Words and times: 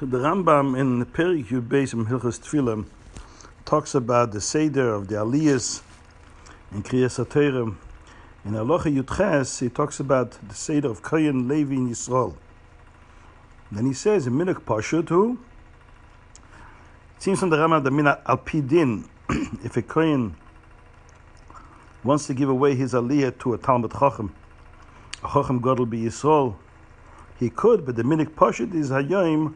The 0.00 0.18
Rambam 0.18 0.78
in 0.78 1.04
Perik 1.06 1.46
Yud 1.46 1.92
in 1.92 2.06
Hilchas 2.06 2.38
Tfilim 2.38 2.86
talks 3.64 3.96
about 3.96 4.30
the 4.30 4.40
Seder 4.40 4.94
of 4.94 5.08
the 5.08 5.16
Aliyahs 5.16 5.82
in 6.70 6.84
Kriyas 6.84 7.18
HaTorah. 7.26 7.74
In 8.44 8.54
Aloha 8.54 8.88
Yudches, 8.90 9.58
he 9.58 9.68
talks 9.68 9.98
about 9.98 10.38
the 10.48 10.54
Seder 10.54 10.88
of 10.88 11.02
Kohen 11.02 11.48
Levi 11.48 11.74
in 11.74 11.90
Yisrael. 11.90 12.36
Then 13.72 13.86
he 13.86 13.92
says 13.92 14.28
in 14.28 14.34
Minik 14.34 14.60
Pashutu, 14.60 15.36
it 17.16 17.20
seems 17.20 17.40
from 17.40 17.50
the 17.50 17.56
Rambam 17.56 17.82
that 17.82 17.90
Mina 17.90 18.20
Alpidin, 18.24 19.04
if 19.64 19.76
a 19.76 19.82
Kohen 19.82 20.36
wants 22.04 22.28
to 22.28 22.34
give 22.34 22.48
away 22.48 22.76
his 22.76 22.92
Aliyah 22.92 23.36
to 23.40 23.52
a 23.52 23.58
Talmud 23.58 23.90
Chacham, 23.90 24.32
a 25.24 25.28
Chacham 25.28 25.60
Gadol 25.60 25.86
be 25.86 26.02
Yisrael, 26.02 26.54
he 27.36 27.50
could, 27.50 27.84
but 27.84 27.96
the 27.96 28.04
Minik 28.04 28.36
Pashut 28.36 28.72
is 28.76 28.90
Hayyim 28.90 29.54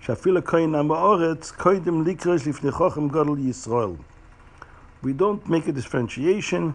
שאפילו 0.00 0.44
כהן 0.44 0.74
עם 0.74 0.90
האורץ, 0.90 1.50
קודם 1.50 2.06
לקרש 2.06 2.48
לפני 2.48 2.70
חוכם 2.70 3.08
גדול 3.08 3.38
ישראל. 3.38 3.90
We 5.02 5.12
don't 5.12 5.48
make 5.48 5.68
a 5.68 5.72
differentiation. 5.72 6.72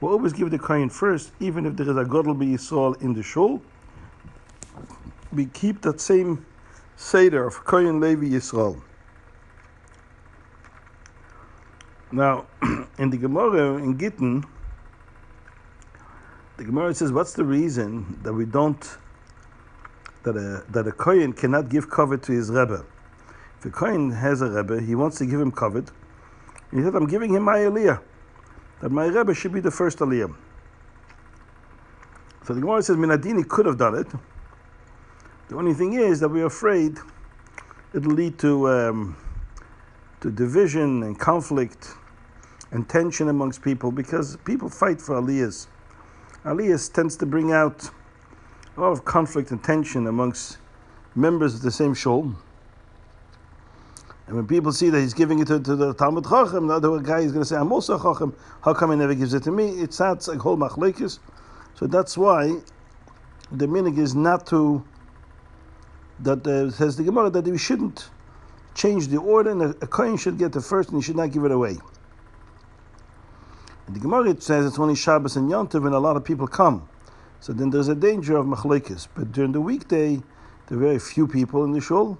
We 0.00 0.08
always 0.08 0.32
give 0.32 0.50
the 0.50 0.58
kohen 0.58 0.90
first, 0.90 1.32
even 1.40 1.66
if 1.66 1.76
there 1.76 1.88
is 1.88 1.96
a 1.96 2.04
gadol 2.04 2.34
Yisrael 2.34 3.00
in 3.00 3.14
the 3.14 3.22
shul. 3.22 3.62
We 5.32 5.46
keep 5.46 5.80
that 5.82 6.00
same 6.00 6.44
seder 6.96 7.46
of 7.46 7.64
kohen 7.64 8.00
Levi 8.00 8.26
Yisrael. 8.26 8.82
Now, 12.12 12.46
in 12.98 13.10
the 13.10 13.16
Gemara 13.16 13.76
in 13.82 13.96
Gittin, 13.96 14.44
the 16.56 16.64
Gemara 16.64 16.94
says, 16.94 17.10
what's 17.10 17.32
the 17.32 17.44
reason 17.44 18.18
that 18.22 18.32
we 18.32 18.44
don't 18.44 18.98
That 20.31 20.39
a 20.39 20.71
that 20.71 20.87
a 20.87 20.91
kohen 20.91 21.33
cannot 21.33 21.69
give 21.69 21.89
cover 21.89 22.17
to 22.17 22.31
his 22.31 22.49
rebbe. 22.51 22.85
If 23.57 23.65
a 23.65 23.69
kohen 23.69 24.11
has 24.11 24.41
a 24.41 24.49
rebbe, 24.49 24.81
he 24.81 24.95
wants 24.95 25.17
to 25.17 25.25
give 25.25 25.39
him 25.39 25.51
cover. 25.51 25.83
He 26.71 26.81
said, 26.81 26.95
"I'm 26.95 27.07
giving 27.07 27.33
him 27.33 27.43
my 27.43 27.57
aliyah. 27.59 27.99
That 28.81 28.91
my 28.91 29.05
rebbe 29.07 29.33
should 29.33 29.51
be 29.51 29.59
the 29.59 29.71
first 29.71 29.99
aliyah." 29.99 30.33
So 32.45 32.53
the 32.53 32.61
Gemara 32.61 32.83
says, 32.83 32.95
"Minadini 32.95 33.47
could 33.47 33.65
have 33.65 33.77
done 33.77 33.95
it. 33.95 34.07
The 35.49 35.55
only 35.55 35.73
thing 35.73 35.93
is 35.93 36.19
that 36.19 36.29
we're 36.29 36.45
afraid 36.45 36.99
it'll 37.93 38.11
lead 38.11 38.37
to 38.39 38.69
um, 38.69 39.17
to 40.21 40.29
division 40.29 41.03
and 41.03 41.19
conflict 41.19 41.95
and 42.71 42.87
tension 42.87 43.29
amongst 43.29 43.63
people 43.63 43.91
because 43.91 44.37
people 44.45 44.69
fight 44.69 45.01
for 45.01 45.19
aliyahs. 45.19 45.67
Aliyahs 46.45 46.93
tends 46.93 47.17
to 47.17 47.25
bring 47.25 47.51
out." 47.51 47.89
A 48.79 48.81
lot 48.81 48.91
of 48.91 49.03
conflict 49.03 49.51
and 49.51 49.61
tension 49.61 50.07
amongst 50.07 50.57
members 51.13 51.53
of 51.53 51.61
the 51.61 51.71
same 51.71 51.93
shul. 51.93 52.33
And 54.27 54.35
when 54.35 54.47
people 54.47 54.71
see 54.71 54.89
that 54.89 54.99
he's 54.99 55.13
giving 55.13 55.39
it 55.39 55.47
to, 55.47 55.59
to 55.59 55.75
the 55.75 55.93
Talmud 55.93 56.23
Chacham, 56.23 56.67
the 56.67 56.75
other 56.75 56.99
guy 56.99 57.19
is 57.19 57.31
going 57.31 57.41
to 57.41 57.45
say, 57.45 57.57
I'm 57.57 57.73
also 57.73 57.97
Chacham, 57.97 58.33
how 58.63 58.73
come 58.73 58.91
he 58.91 58.97
never 58.97 59.15
gives 59.15 59.33
it 59.33 59.43
to 59.43 59.51
me? 59.51 59.69
It's 59.81 59.99
not 59.99 60.25
like 60.27 60.39
whole 60.39 60.55
machlekes. 60.55 61.19
So 61.75 61.87
that's 61.87 62.17
why 62.17 62.53
the 63.51 63.65
minig 63.65 63.97
is 63.97 64.15
not 64.15 64.45
to, 64.47 64.83
that 66.19 66.45
uh, 66.47 66.69
says 66.71 66.95
the 66.95 67.03
Gemara, 67.03 67.31
that 67.31 67.45
we 67.45 67.57
shouldn't 67.57 68.09
change 68.75 69.07
the 69.07 69.17
order, 69.17 69.49
and 69.49 69.61
a, 69.61 69.69
a 69.81 69.87
coin 69.87 70.15
should 70.15 70.37
get 70.37 70.53
the 70.53 70.61
first, 70.61 70.89
and 70.89 70.99
he 70.99 71.03
should 71.03 71.17
not 71.17 71.31
give 71.31 71.43
it 71.43 71.51
away. 71.51 71.75
And 73.87 73.95
the 73.95 73.99
Gemara 73.99 74.39
says 74.39 74.65
it's 74.65 74.79
only 74.79 74.95
Shabbos 74.95 75.35
and 75.35 75.51
Yontiv, 75.51 75.85
and 75.85 75.95
a 75.95 75.99
lot 75.99 76.15
of 76.15 76.23
people 76.23 76.47
come. 76.47 76.87
So 77.39 77.53
then 77.53 77.69
there's 77.69 77.87
a 77.87 77.95
danger 77.95 78.37
of 78.37 78.45
machlekes. 78.45 79.07
But 79.15 79.31
during 79.31 79.51
the 79.53 79.61
weekday, 79.61 80.21
there 80.67 80.77
are 80.77 80.81
very 80.81 80.99
few 80.99 81.27
people 81.27 81.63
in 81.63 81.71
the 81.71 81.81
shul. 81.81 82.17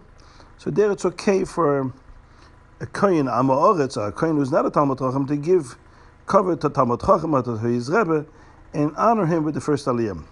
So 0.57 0.69
there 0.69 0.91
it's 0.91 1.05
okay 1.05 1.45
for 1.45 1.93
a 2.81 2.85
kohen 2.85 3.27
amaoretz, 3.27 3.97
a 3.97 4.11
kohen 4.11 4.37
who's 4.37 4.51
not 4.51 4.65
a 4.65 4.69
Talmud 4.69 4.99
Chacham, 4.99 5.27
to 5.27 5.35
give 5.35 5.77
cover 6.25 6.55
to 6.55 6.69
Talmud 6.69 7.01
Chacham 7.01 7.41
to 7.43 7.57
his 7.57 7.89
Rebbe 7.89 8.25
and 8.73 8.95
honor 8.95 9.25
him 9.25 9.43
with 9.43 9.55
the 9.55 9.61
first 9.61 9.85
aliyah. 9.85 10.23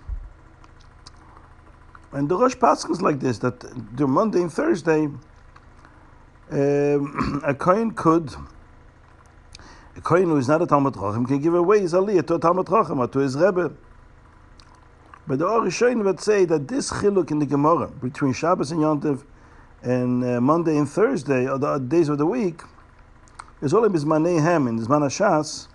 And 2.14 2.30
the 2.30 2.38
Rosh 2.38 2.56
is 2.90 3.02
like 3.02 3.20
this, 3.20 3.40
that 3.40 3.59
during 3.96 4.14
Monday 4.14 4.42
and 4.42 4.52
Thursday, 4.53 5.06
um, 6.52 7.42
a 7.46 7.53
kohen 7.53 7.92
could, 7.92 8.34
a 9.96 10.02
kohen 10.02 10.26
who 10.26 10.38
is 10.38 10.47
not 10.47 10.62
a 10.62 10.68
Talmud 10.68 10.94
Chacham 10.94 11.26
can 11.26 11.40
give 11.40 11.53
away 11.53 11.81
his 11.81 11.94
aliyah 11.94 12.26
to 12.28 12.36
a 12.36 12.40
Talmud 12.40 12.68
Chacham 12.68 13.00
or 13.00 13.08
to 13.08 13.20
his 13.20 13.36
Rebbe. 13.36 13.74
But 15.28 15.40
the 15.40 15.46
Orishain 15.46 16.06
would 16.06 16.22
say 16.22 16.46
that 16.46 16.70
this 16.70 16.90
chiluk 16.90 17.32
in 17.32 17.40
the 17.40 17.46
Gemara 17.46 17.88
between 17.88 18.32
Shabbos 18.32 18.72
and 18.72 18.80
Yontiv 18.80 19.26
and 19.84 20.24
uh, 20.24 20.40
Monday 20.40 20.78
and 20.78 20.90
Thursday, 20.90 21.50
or 21.50 21.58
the 21.58 21.80
days 21.80 22.08
of 22.08 22.18
the 22.18 22.26
week, 22.26 22.62
is 23.62 23.74
only 23.74 23.90
bismanehem 23.90 24.70
in 24.70 24.80
Shas, 24.80 25.68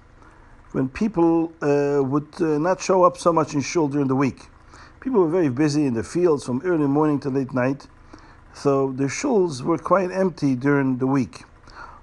when 0.72 0.88
people 0.88 1.52
uh, 1.60 2.02
would 2.02 2.28
uh, 2.40 2.58
not 2.58 2.80
show 2.80 3.04
up 3.04 3.18
so 3.18 3.30
much 3.30 3.52
in 3.52 3.60
shul 3.60 3.88
during 3.88 4.08
the 4.08 4.16
week. 4.16 4.46
People 5.00 5.20
were 5.20 5.28
very 5.28 5.50
busy 5.50 5.84
in 5.84 5.92
the 5.92 6.02
fields 6.02 6.44
from 6.46 6.62
early 6.64 6.86
morning 6.86 7.20
to 7.20 7.28
late 7.28 7.52
night, 7.52 7.86
so 8.54 8.92
the 8.92 9.04
shuls 9.04 9.60
were 9.60 9.76
quite 9.76 10.10
empty 10.10 10.54
during 10.54 10.96
the 10.96 11.06
week. 11.06 11.42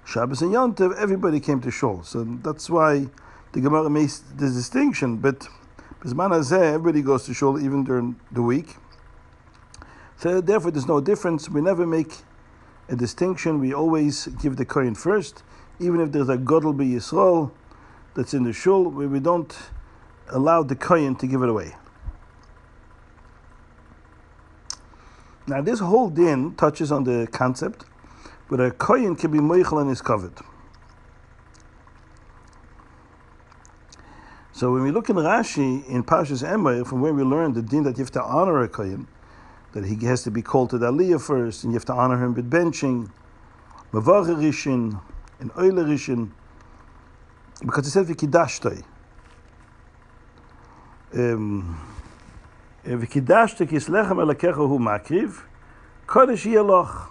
Shabbos 0.04 0.40
and 0.40 0.52
Yontiv, 0.52 0.96
everybody 0.96 1.40
came 1.40 1.60
to 1.62 1.70
shul, 1.72 2.04
so 2.04 2.22
that's 2.44 2.70
why 2.70 3.08
the 3.52 3.60
Gemara 3.60 3.90
makes 3.90 4.22
this 4.36 4.54
distinction, 4.54 5.16
but 5.16 5.48
Everybody 6.02 7.02
goes 7.02 7.24
to 7.26 7.34
shul 7.34 7.60
even 7.60 7.84
during 7.84 8.18
the 8.32 8.42
week. 8.42 8.76
So 10.16 10.40
therefore, 10.40 10.70
there's 10.70 10.88
no 10.88 11.00
difference. 11.00 11.48
We 11.48 11.60
never 11.60 11.86
make 11.86 12.12
a 12.88 12.96
distinction. 12.96 13.60
We 13.60 13.74
always 13.74 14.26
give 14.26 14.56
the 14.56 14.64
kohen 14.64 14.94
first, 14.94 15.42
even 15.78 16.00
if 16.00 16.12
there's 16.12 16.28
a 16.28 16.38
gadol 16.38 16.72
be 16.72 16.86
Yisrael 16.86 17.50
that's 18.14 18.34
in 18.34 18.44
the 18.44 18.52
shul. 18.52 18.84
We, 18.84 19.06
we 19.06 19.20
don't 19.20 19.54
allow 20.28 20.62
the 20.62 20.76
kohen 20.76 21.16
to 21.16 21.26
give 21.26 21.42
it 21.42 21.48
away. 21.48 21.74
Now, 25.46 25.60
this 25.60 25.80
whole 25.80 26.08
din 26.08 26.54
touches 26.54 26.92
on 26.92 27.04
the 27.04 27.26
concept, 27.30 27.84
but 28.48 28.60
a 28.60 28.70
kohen 28.70 29.16
can 29.16 29.30
be 29.32 29.38
moichel 29.38 29.80
and 29.82 29.90
is 29.90 30.00
covered. 30.00 30.34
So 34.60 34.74
when 34.74 34.82
we 34.82 34.90
look 34.90 35.08
in 35.08 35.16
Rashi 35.16 35.88
in 35.88 36.04
Pashas 36.04 36.46
Emor, 36.46 36.86
from 36.86 37.00
where 37.00 37.14
we 37.14 37.22
learned 37.22 37.54
the 37.54 37.62
din 37.62 37.82
that 37.84 37.96
you 37.96 38.04
have 38.04 38.10
to 38.10 38.22
honor 38.22 38.62
a 38.62 38.68
kohen, 38.68 39.08
that 39.72 39.86
he 39.86 39.96
has 40.04 40.22
to 40.24 40.30
be 40.30 40.42
called 40.42 40.68
to 40.68 40.76
the 40.76 40.92
aliyah 40.92 41.18
first, 41.18 41.64
and 41.64 41.72
you 41.72 41.78
have 41.78 41.86
to 41.86 41.94
honor 41.94 42.22
him 42.22 42.34
with 42.34 42.50
benching, 42.50 43.10
mavarishin, 43.90 45.00
and 45.38 45.50
oilerishin, 45.54 46.32
because 47.64 47.86
it 47.86 47.90
says 47.92 48.06
vikidashtoi. 48.06 48.84
Um, 51.14 51.80
eh, 52.84 52.90
vikidashtoi 52.90 53.66
kislechem 53.66 54.18
elakecha 54.18 54.52
hu 54.56 54.78
makriv, 54.78 55.40
kodesh 56.06 56.44
yeloch. 56.44 57.08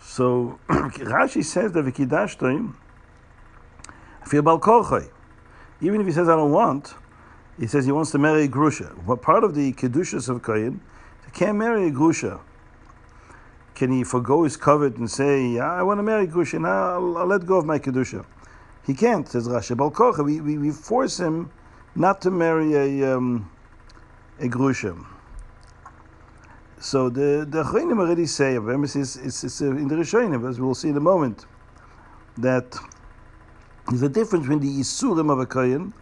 So 0.00 0.58
Rashi 0.68 1.44
says 1.44 1.70
that 1.70 1.84
vikidashtoi 1.84 2.74
even 4.34 6.00
if 6.00 6.06
he 6.06 6.12
says 6.12 6.28
I 6.28 6.36
don't 6.36 6.52
want, 6.52 6.94
he 7.58 7.66
says 7.66 7.84
he 7.84 7.92
wants 7.92 8.10
to 8.12 8.18
marry 8.18 8.44
a 8.44 8.48
grusha. 8.48 8.86
What 9.04 9.22
part 9.22 9.44
of 9.44 9.54
the 9.54 9.72
kedushas 9.72 10.28
of 10.28 10.42
kohen? 10.42 10.80
He 11.24 11.30
can't 11.32 11.58
marry 11.58 11.88
a 11.88 11.90
grusha. 11.90 12.40
Can 13.74 13.90
he 13.90 14.04
forego 14.04 14.44
his 14.44 14.56
covet 14.56 14.96
and 14.96 15.10
say, 15.10 15.58
I 15.58 15.82
want 15.82 15.98
to 15.98 16.02
marry 16.02 16.26
grusha, 16.26 16.56
and 16.56 16.66
I'll, 16.66 17.18
I'll, 17.18 17.26
let 17.26 17.46
go 17.46 17.56
of 17.56 17.64
my 17.64 17.78
kedusha? 17.78 18.24
He 18.86 18.94
can't, 18.94 19.28
says 19.28 19.48
Rashi. 19.48 19.76
Balkocha, 19.76 20.24
we, 20.24 20.40
we, 20.40 20.58
we 20.58 20.70
force 20.70 21.18
him 21.18 21.50
not 21.94 22.20
to 22.22 22.30
marry 22.30 22.74
a, 22.74 23.16
um, 23.16 23.50
a 24.40 24.48
grusha. 24.48 25.04
So 26.78 27.08
the 27.08 27.46
the 27.48 27.62
Chayim 27.62 27.98
already 27.98 28.26
say, 28.26 28.56
it's, 28.56 29.16
it's, 29.16 29.44
it's 29.44 29.60
in 29.60 29.86
the 29.86 29.94
Rishonim, 29.94 30.48
as 30.48 30.60
we'll 30.60 30.74
see 30.74 30.88
in 30.88 30.96
a 30.96 31.00
moment, 31.00 31.46
that 32.38 32.76
there's 33.92 34.02
a 34.02 34.08
difference 34.08 34.46
between 34.46 34.60
the 34.60 34.80
Isurim 34.80 35.30
of 35.30 35.38
a 35.38 35.44
Kohen. 35.44 35.92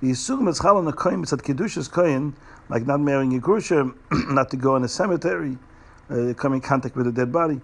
The 0.00 0.10
Isurim 0.10 0.48
is 0.48 0.58
Chal 0.58 0.78
on 0.78 0.88
a 0.88 0.92
Kohen, 0.92 1.22
it's 1.22 1.32
at 1.32 1.38
Kedushas 1.38 1.88
Kohen, 1.88 2.34
like 2.68 2.86
not 2.88 2.98
marrying 2.98 3.36
a 3.36 3.40
Grusha, 3.40 3.94
not 4.32 4.50
to 4.50 4.56
go 4.56 4.74
in 4.74 4.82
a 4.82 4.88
cemetery, 4.88 5.56
uh, 6.10 6.34
come 6.34 6.54
in 6.54 6.60
contact 6.60 6.96
with 6.96 7.06
a 7.06 7.12
dead 7.12 7.30
body. 7.30 7.60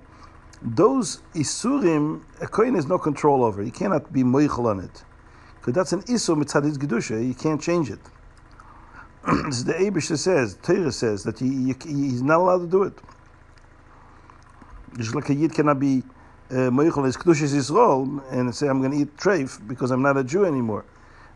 Those 0.63 1.23
Isurim, 1.35 2.23
a 2.41 2.47
Kohen 2.47 2.77
has 2.77 2.87
no 2.87 2.97
control 2.97 3.43
over. 3.43 3.61
He 3.61 3.73
cannot 3.73 4.13
be 4.13 4.23
Moichel 4.23 4.67
on 4.67 4.79
it. 4.79 5.03
Because 5.57 5.75
that's 5.75 5.93
an 5.93 6.03
Isur 6.03 6.41
Mitzadis 6.41 6.79
Kedusha, 6.79 7.27
you 7.27 7.35
can't 7.35 7.61
change 7.61 7.91
it. 7.91 7.99
is 9.49 9.65
the 9.65 9.73
Abish 9.73 10.17
says, 10.17 10.59
Torah 10.63 10.93
says, 10.93 11.25
that 11.25 11.41
he, 11.41 11.75
he, 11.85 11.93
he's 12.05 12.23
not 12.23 12.39
allowed 12.39 12.61
to 12.61 12.67
do 12.69 12.85
it. 12.85 12.95
Just 14.97 15.13
like 15.17 15.29
a 15.29 15.35
Yid 15.35 15.53
cannot 15.55 15.81
be 15.81 16.05
Uh, 16.51 16.69
Moichel 16.69 17.07
is 17.07 17.17
Kedushas 17.17 17.55
Yisrael 17.55 18.21
and 18.33 18.53
say, 18.53 18.67
I'm 18.67 18.81
going 18.81 18.91
to 18.91 18.99
eat 18.99 19.17
treif 19.17 19.67
because 19.69 19.93
I'm 19.93 20.03
not 20.03 20.17
a 20.17 20.25
Jew 20.25 20.45
anymore. 20.45 20.85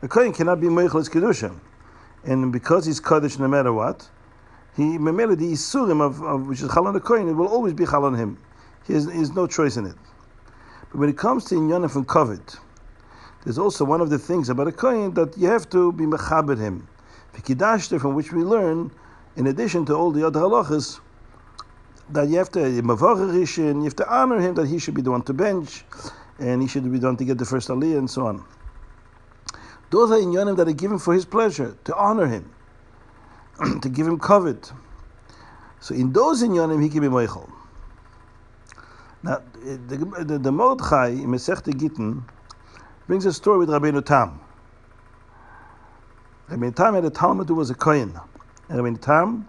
A 0.03 0.09
Kohen 0.09 0.33
cannot 0.33 0.61
be 0.61 0.67
Moichel 0.67 1.01
is 1.01 1.09
Kedusha. 1.09 1.57
And 2.25 2.53
because 2.53 2.87
he's 2.87 2.99
Kaddish 2.99 3.39
no 3.39 3.47
matter 3.47 3.73
what, 3.73 4.09
he 4.75 4.83
memele 4.83 5.39
the 5.39 5.53
isurim 5.53 6.01
of, 6.01 6.21
of 6.23 6.49
which 6.49 6.63
is 6.63 6.69
chal 6.73 6.89
on 6.89 6.95
the 6.95 7.01
kohen, 7.01 7.29
it 7.29 7.35
will 7.35 7.47
always 7.47 7.73
be 7.75 7.87
chal 7.87 8.05
on 8.05 8.15
him. 8.15 8.39
He 8.87 8.95
has, 8.95 9.05
he 9.05 9.19
has 9.19 9.33
no 9.33 9.47
choice 9.47 9.77
in 9.77 9.87
it. 9.87 9.95
But 10.91 10.99
when 10.99 11.09
it 11.09 11.17
comes 11.17 11.45
to 11.45 11.55
inyanim 11.55 11.93
from 11.93 12.07
kovet, 12.07 12.59
there's 13.45 13.59
also 13.59 13.85
one 13.85 14.01
of 14.01 14.11
the 14.11 14.19
things 14.19 14.49
about 14.49 14.67
a 14.67 14.73
kohen 14.73 15.15
that 15.15 15.39
you 15.39 15.47
have 15.47 15.71
to 15.71 15.93
be 15.93 16.07
mechabed 16.07 16.59
him. 16.59 16.89
Vikidashter, 17.35 18.01
from 18.01 18.15
which 18.17 18.33
we 18.33 18.43
learn, 18.43 18.91
in 19.37 19.47
addition 19.47 19.87
to 19.87 19.95
all 19.95 20.11
the 20.11 20.27
other 20.27 20.41
halachas, 20.41 20.99
that 22.11 22.29
you 22.29 22.37
have 22.37 22.51
to 22.53 22.71
you 22.71 22.83
have 22.83 23.97
to 23.97 24.06
honor 24.09 24.41
him 24.41 24.55
that 24.55 24.67
he 24.67 24.79
should 24.79 24.95
be 24.95 25.03
the 25.03 25.11
one 25.11 25.23
to 25.23 25.33
bench, 25.33 25.85
and 26.39 26.61
he 26.61 26.69
should 26.69 26.91
be 26.91 26.99
the 26.99 27.06
one 27.06 27.17
to 27.17 27.25
get 27.25 27.39
the 27.39 27.45
first 27.45 27.69
aliyah 27.69 27.99
and 27.99 28.11
so 28.11 28.27
on. 28.27 28.45
Those 29.91 30.11
are 30.11 30.19
inyanim 30.19 30.56
that 30.56 30.69
are 30.69 30.73
given 30.73 30.99
for 30.99 31.15
his 31.15 31.25
pleasure 31.25 31.77
to 31.85 31.97
honor 31.97 32.27
him, 32.27 32.51
to 33.83 33.89
give 33.89 34.06
him 34.06 34.19
covet. 34.19 34.73
So 35.81 35.95
in 35.95 36.12
those 36.12 36.43
inyanim 36.43 36.83
he 36.83 36.89
can 36.89 37.01
be 37.01 37.09
moichel. 37.09 37.51
Now 39.23 39.43
the 39.62 40.25
the, 40.25 40.39
the 40.39 40.53
Mordechai 40.53 41.09
in 41.09 41.27
Masechta 41.27 41.79
Gittin 41.79 42.25
brings 43.06 43.27
a 43.27 43.33
story 43.33 43.59
with 43.59 43.69
Rabbeinu 43.69 44.05
Tam. 44.05 44.41
Rabbeinu 46.51 46.75
Tam 46.75 46.95
had 46.95 47.05
a 47.05 47.11
Talmud 47.11 47.49
who 47.49 47.55
was 47.55 47.71
a 47.71 47.75
Kohen. 47.75 48.19
And 48.69 48.81
Rabbeinu 48.81 49.01
Tam 49.01 49.49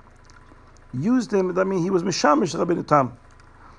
used 0.99 1.33
him, 1.33 1.57
I 1.57 1.63
mean, 1.63 1.83
he 1.83 1.89
was 1.89 2.03
Mishamish 2.03 2.55
Rabbeinu 2.55 2.87
Tam. 2.87 3.17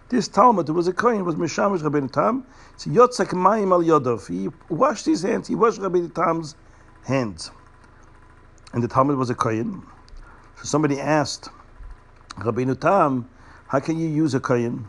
This 0.09 0.29
Talmud 0.29 0.69
who 0.69 0.75
was 0.75 0.87
a 0.89 0.93
Kohen 0.93 1.25
was 1.25 1.35
Mishamish 1.35 1.81
Rabbeinu 1.81 2.13
Tam. 2.13 2.47
So 2.77 2.91
Yotzak 2.91 3.29
Mayim 3.29 3.73
al 3.73 3.83
Yodov. 3.83 4.29
He 4.29 4.49
washed 4.69 5.07
his 5.07 5.23
hands, 5.23 5.49
he 5.49 5.55
washed 5.55 5.81
Rabbeinu 5.81 6.15
Tam's 6.15 6.55
hands. 7.05 7.51
And 8.73 8.83
the 8.83 8.89
Talmud 8.89 9.17
was 9.17 9.31
a 9.31 9.35
Kohen. 9.35 9.83
So 10.57 10.65
somebody 10.65 11.01
asked, 11.01 11.49
Rabbeinu 12.37 12.79
Tam, 12.81 13.29
how 13.69 13.81
can 13.81 13.99
you 13.99 14.09
use 14.09 14.35
a 14.35 14.41
Kohen? 14.41 14.89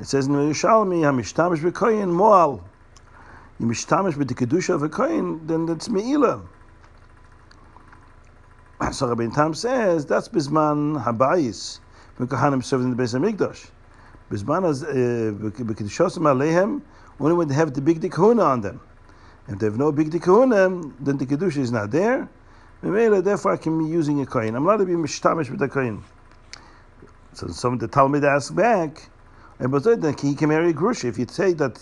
It 0.00 0.06
says 0.06 0.26
in 0.26 0.34
Yerushalmi, 0.34 1.00
HaMishtamish 1.00 1.58
b'Kohen 1.58 2.10
Moal 2.10 2.62
you 3.58 3.66
mishtamish 3.66 4.16
with 4.16 4.28
the 4.28 4.34
kedusha 4.34 4.74
of 4.74 4.82
a 4.82 4.88
kohen, 4.88 5.46
then 5.46 5.66
that's 5.66 5.88
meila. 5.88 6.46
So 8.92 9.06
Rabbi 9.06 9.26
Tam 9.34 9.54
says 9.54 10.06
that's 10.06 10.28
bisman 10.28 11.04
habayis 11.04 11.80
when 12.16 12.28
kohanim 12.28 12.64
served 12.64 12.84
in 12.84 12.96
the 12.96 13.02
Beis 13.02 13.14
Hamikdash. 13.14 13.70
Bisman 14.30 14.68
as 14.68 14.82
uh, 14.82 14.86
b'kedushasim 15.36 16.22
alehem 16.22 16.80
only 17.20 17.34
when 17.34 17.48
they 17.48 17.54
have 17.54 17.74
the 17.74 17.82
bigdei 17.82 18.08
kehuna 18.10 18.44
on 18.44 18.60
them. 18.60 18.80
If 19.48 19.58
they 19.58 19.66
have 19.66 19.76
no 19.76 19.92
bigdei 19.92 20.20
kehuna, 20.20 20.94
then 21.00 21.18
the 21.18 21.26
kedusha 21.26 21.58
is 21.58 21.72
not 21.72 21.90
there. 21.90 22.28
Therefore, 22.80 23.52
I 23.52 23.56
can 23.56 23.78
be 23.78 23.90
using 23.90 24.20
a 24.22 24.26
kohen. 24.26 24.54
I'm 24.54 24.64
allowed 24.64 24.78
to 24.78 24.86
be 24.86 24.92
mishtamish 24.92 25.50
with 25.50 25.60
a 25.60 25.68
kohen. 25.68 26.02
So 27.34 27.48
some 27.48 27.74
of 27.74 27.80
the 27.80 27.88
Talmud 27.88 28.24
asks 28.24 28.52
back, 28.52 29.10
but 29.58 29.82
then 29.82 30.14
he 30.16 30.34
can 30.34 30.48
marry 30.48 30.70
a 30.70 30.72
grusha. 30.72 31.08
If 31.08 31.18
you 31.18 31.26
say 31.28 31.52
that 31.54 31.80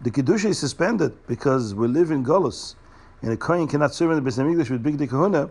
the 0.00 0.10
kedusha 0.10 0.46
is 0.46 0.58
suspended 0.58 1.12
because 1.26 1.74
we 1.74 1.88
live 1.88 2.12
in 2.12 2.24
Golus, 2.24 2.76
and 3.20 3.32
a 3.32 3.36
kohen 3.36 3.66
cannot 3.68 3.92
serve 3.94 4.12
in 4.12 4.22
the 4.22 4.30
Beis 4.30 4.38
Hamikdash 4.38 4.70
with 4.70 4.82
big 4.82 4.98
kahuna, 5.08 5.50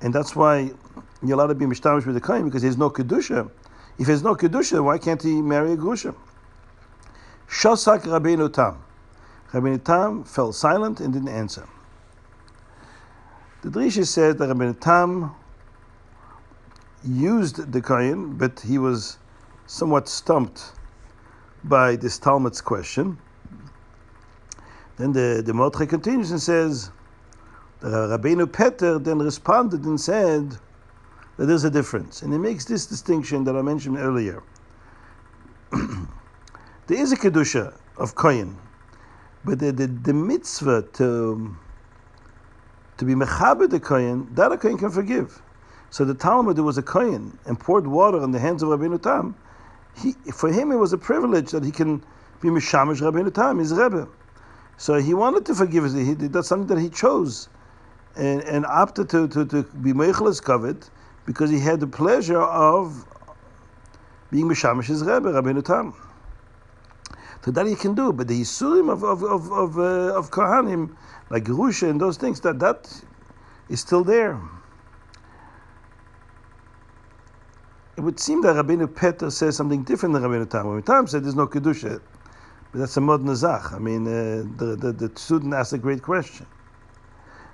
and 0.00 0.14
that's 0.14 0.36
why 0.36 0.70
you're 1.22 1.34
allowed 1.34 1.48
to 1.48 1.54
be 1.54 1.66
mishtamish 1.66 2.06
with 2.06 2.14
the 2.14 2.20
kohen 2.20 2.44
because 2.44 2.62
there's 2.62 2.78
no 2.78 2.90
kedusha. 2.90 3.50
If 3.98 4.06
there's 4.06 4.22
no 4.22 4.34
kedusha, 4.34 4.82
why 4.82 4.98
can't 4.98 5.22
he 5.22 5.42
marry 5.42 5.72
a 5.72 5.76
grusha? 5.76 6.14
Shosak 7.48 8.02
Rabbeinu 8.02 8.52
Tam. 8.52 8.82
Rabbeinu 9.52 9.82
Tam 9.82 10.24
fell 10.24 10.52
silent 10.52 11.00
and 11.00 11.12
didn't 11.12 11.28
answer. 11.28 11.66
The 13.62 13.70
Drisha 13.70 14.06
said 14.06 14.38
that 14.38 14.50
Rabbeinu 14.50 14.78
Tam 14.78 15.34
used 17.04 17.72
the 17.72 17.80
kohen, 17.80 18.34
but 18.34 18.60
he 18.60 18.78
was 18.78 19.18
somewhat 19.66 20.08
stumped 20.08 20.72
by 21.64 21.96
this 21.96 22.18
Talmud's 22.18 22.60
question. 22.60 23.18
Then 24.96 25.12
the, 25.12 25.42
the 25.44 25.54
Mordechai 25.54 25.86
continues 25.86 26.30
and 26.30 26.40
says, 26.40 26.90
Uh, 27.80 28.18
Rabbeinu 28.18 28.46
Peretz 28.46 29.04
then 29.04 29.20
responded 29.20 29.84
and 29.84 30.00
said 30.00 30.50
that 31.36 31.46
there's 31.46 31.62
a 31.62 31.70
difference. 31.70 32.22
And 32.22 32.32
he 32.32 32.38
makes 32.38 32.64
this 32.64 32.86
distinction 32.86 33.44
that 33.44 33.54
I 33.54 33.62
mentioned 33.62 33.98
earlier. 33.98 34.42
there 35.70 36.98
is 36.98 37.12
a 37.12 37.16
Kedusha 37.16 37.72
of 37.96 38.16
Kohen, 38.16 38.56
but 39.44 39.60
the, 39.60 39.70
the, 39.70 39.86
the 39.86 40.12
mitzvah 40.12 40.82
to, 40.94 41.56
to 42.96 43.04
be 43.04 43.14
Mechabed 43.14 43.70
the 43.70 43.78
Kohen, 43.78 44.28
that 44.34 44.50
a 44.50 44.58
Kohen 44.58 44.76
can 44.76 44.90
forgive. 44.90 45.40
So 45.90 46.04
the 46.04 46.14
Talmud, 46.14 46.56
there 46.56 46.64
was 46.64 46.78
a 46.78 46.82
Kohen 46.82 47.38
and 47.46 47.58
poured 47.58 47.86
water 47.86 48.18
on 48.18 48.32
the 48.32 48.40
hands 48.40 48.64
of 48.64 48.70
Rabbeinu 48.70 49.00
Tam. 49.00 49.36
He, 49.96 50.14
for 50.32 50.50
him, 50.50 50.72
it 50.72 50.76
was 50.76 50.92
a 50.92 50.98
privilege 50.98 51.52
that 51.52 51.64
he 51.64 51.70
can 51.70 51.98
be 52.40 52.48
Mishamish 52.48 53.00
Rabbeinu 53.00 53.32
Tam, 53.32 53.58
his 53.58 53.72
Rebbe. 53.72 54.08
So 54.78 54.94
he 54.94 55.14
wanted 55.14 55.46
to 55.46 55.54
forgive. 55.54 55.92
He, 55.94 56.14
that's 56.14 56.48
something 56.48 56.74
that 56.74 56.82
he 56.82 56.88
chose 56.90 57.48
and, 58.18 58.42
and 58.42 58.66
opted 58.66 59.08
to, 59.10 59.28
to, 59.28 59.46
to 59.46 59.62
be 59.62 59.92
Meichelis 59.92 60.42
covered 60.42 60.84
because 61.24 61.50
he 61.50 61.60
had 61.60 61.80
the 61.80 61.86
pleasure 61.86 62.42
of 62.42 63.04
being 64.30 64.46
Mishamish's 64.46 65.02
Rebbe, 65.02 65.30
Rabbeinu 65.30 65.64
Tam. 65.64 65.94
So 67.44 67.52
that 67.52 67.66
he 67.66 67.76
can 67.76 67.94
do, 67.94 68.12
but 68.12 68.28
the 68.28 68.42
Yisurim 68.42 68.90
of, 68.90 69.04
of, 69.04 69.22
of, 69.22 69.52
of, 69.52 69.78
uh, 69.78 70.18
of 70.18 70.30
Kohanim, 70.30 70.96
like 71.30 71.44
Gerusha 71.44 71.88
and 71.88 72.00
those 72.00 72.16
things, 72.16 72.40
that, 72.40 72.58
that 72.58 72.92
is 73.68 73.80
still 73.80 74.04
there. 74.04 74.38
It 77.96 78.00
would 78.00 78.18
seem 78.20 78.42
that 78.42 78.56
Rabbeinu 78.56 78.88
Peretz 78.88 79.32
says 79.32 79.56
something 79.56 79.84
different 79.84 80.14
than 80.14 80.24
Rabbeinu 80.24 80.50
Tam. 80.50 80.66
Rabbeinu 80.66 80.84
Tam 80.84 81.06
said 81.06 81.24
there's 81.24 81.36
no 81.36 81.46
Kedusha. 81.46 82.00
But 82.72 82.80
that's 82.80 82.96
a 82.96 83.00
modern 83.00 83.34
zach. 83.34 83.72
I 83.72 83.78
mean, 83.78 84.06
uh, 84.06 84.44
the, 84.56 84.76
the, 84.76 84.92
the 84.92 85.18
student 85.18 85.54
asked 85.54 85.72
a 85.72 85.78
great 85.78 86.02
question. 86.02 86.46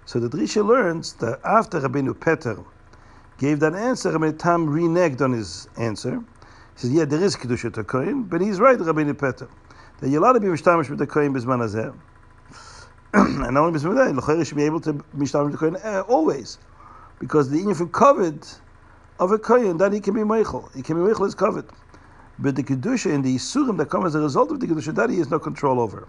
So 0.06 0.20
the 0.20 0.28
Drisha 0.28 0.64
learns 0.64 1.14
that 1.14 1.40
after 1.44 1.80
Rabbeinu 1.80 2.12
Peretz 2.14 2.62
gave 3.38 3.60
that 3.60 3.74
answer, 3.74 4.12
Rabbeinu 4.12 4.38
Tam 4.38 4.66
reneged 4.66 5.22
on 5.22 5.32
his 5.32 5.66
answer. 5.78 6.22
He 6.74 6.80
says, 6.80 6.92
yeah, 6.92 7.06
there 7.06 7.22
is 7.22 7.36
Kedusha 7.36 7.72
to 7.72 7.84
Kohen, 7.84 8.24
but 8.24 8.42
he's 8.42 8.60
right, 8.60 8.76
Rabbeinu 8.78 9.14
Peretz. 9.14 9.48
That 10.00 10.10
you're 10.10 10.20
allowed 10.20 10.34
to 10.34 10.40
be 10.40 10.48
mishtamish 10.48 10.90
with 10.90 10.98
the 10.98 11.06
Kohen 11.06 11.32
bisman 11.32 11.60
hazeh. 11.60 11.94
and 13.14 13.54
not 13.54 13.62
only 13.64 13.78
bisman 13.78 14.18
hazeh, 14.18 14.38
you 14.38 14.44
should 14.44 14.56
be 14.58 14.64
able 14.64 14.80
to 14.82 14.92
mishtamish 15.16 15.44
with 15.44 15.52
the 15.52 15.58
Kohen 15.58 15.76
uh, 15.76 16.02
always. 16.02 16.58
Because 17.18 17.48
the 17.48 17.58
Inyan 17.58 17.90
covered 17.90 18.46
of 19.18 19.32
a 19.32 19.38
Kohen, 19.38 19.78
that 19.78 19.94
he 19.94 20.00
can 20.00 20.12
be 20.12 20.20
Meichel. 20.20 20.74
He 20.76 20.82
can 20.82 20.96
be 20.96 21.10
Meichel 21.10 21.26
is 21.26 21.34
covered. 21.34 21.70
But 22.38 22.56
the 22.56 22.62
Kedusha 22.62 23.14
and 23.14 23.24
the 23.24 23.36
Yisurim 23.36 23.78
that 23.78 23.88
come 23.88 24.04
as 24.04 24.14
a 24.14 24.20
result 24.20 24.50
of 24.50 24.60
the 24.60 24.66
Kedusha, 24.66 24.94
that 24.96 25.08
he 25.08 25.16
has 25.16 25.30
no 25.30 25.38
control 25.38 25.80
over. 25.80 26.08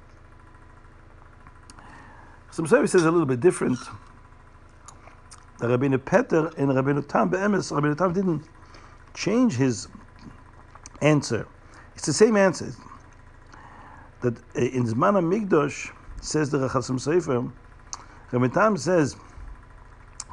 Some 2.56 2.68
service 2.68 2.94
says 2.94 3.04
a 3.04 3.12
little 3.12 3.26
bit 3.26 3.42
different. 3.42 3.78
The 5.60 5.68
Rabbeinu 5.68 5.98
Peretz 5.98 6.58
and 6.58 6.70
Rabbeinu 6.70 7.06
Tam 7.06 7.30
Be'emes, 7.30 7.70
Rabbeinu 7.70 7.98
Tam 7.98 8.14
didn't 8.14 8.46
change 9.14 9.56
his 9.56 9.90
answer. 11.02 11.46
It's 11.96 12.06
the 12.06 12.14
same 12.14 12.38
answer. 12.38 12.74
That 14.22 14.38
uh, 14.38 14.62
in 14.62 14.86
Zman 14.86 15.22
Migdosh, 15.24 15.92
says 16.22 16.50
the 16.50 16.60
Rachasam 16.60 16.98
Sefer, 16.98 17.52
Rabbeinu 18.32 18.54
Tam 18.54 18.78
says, 18.78 19.18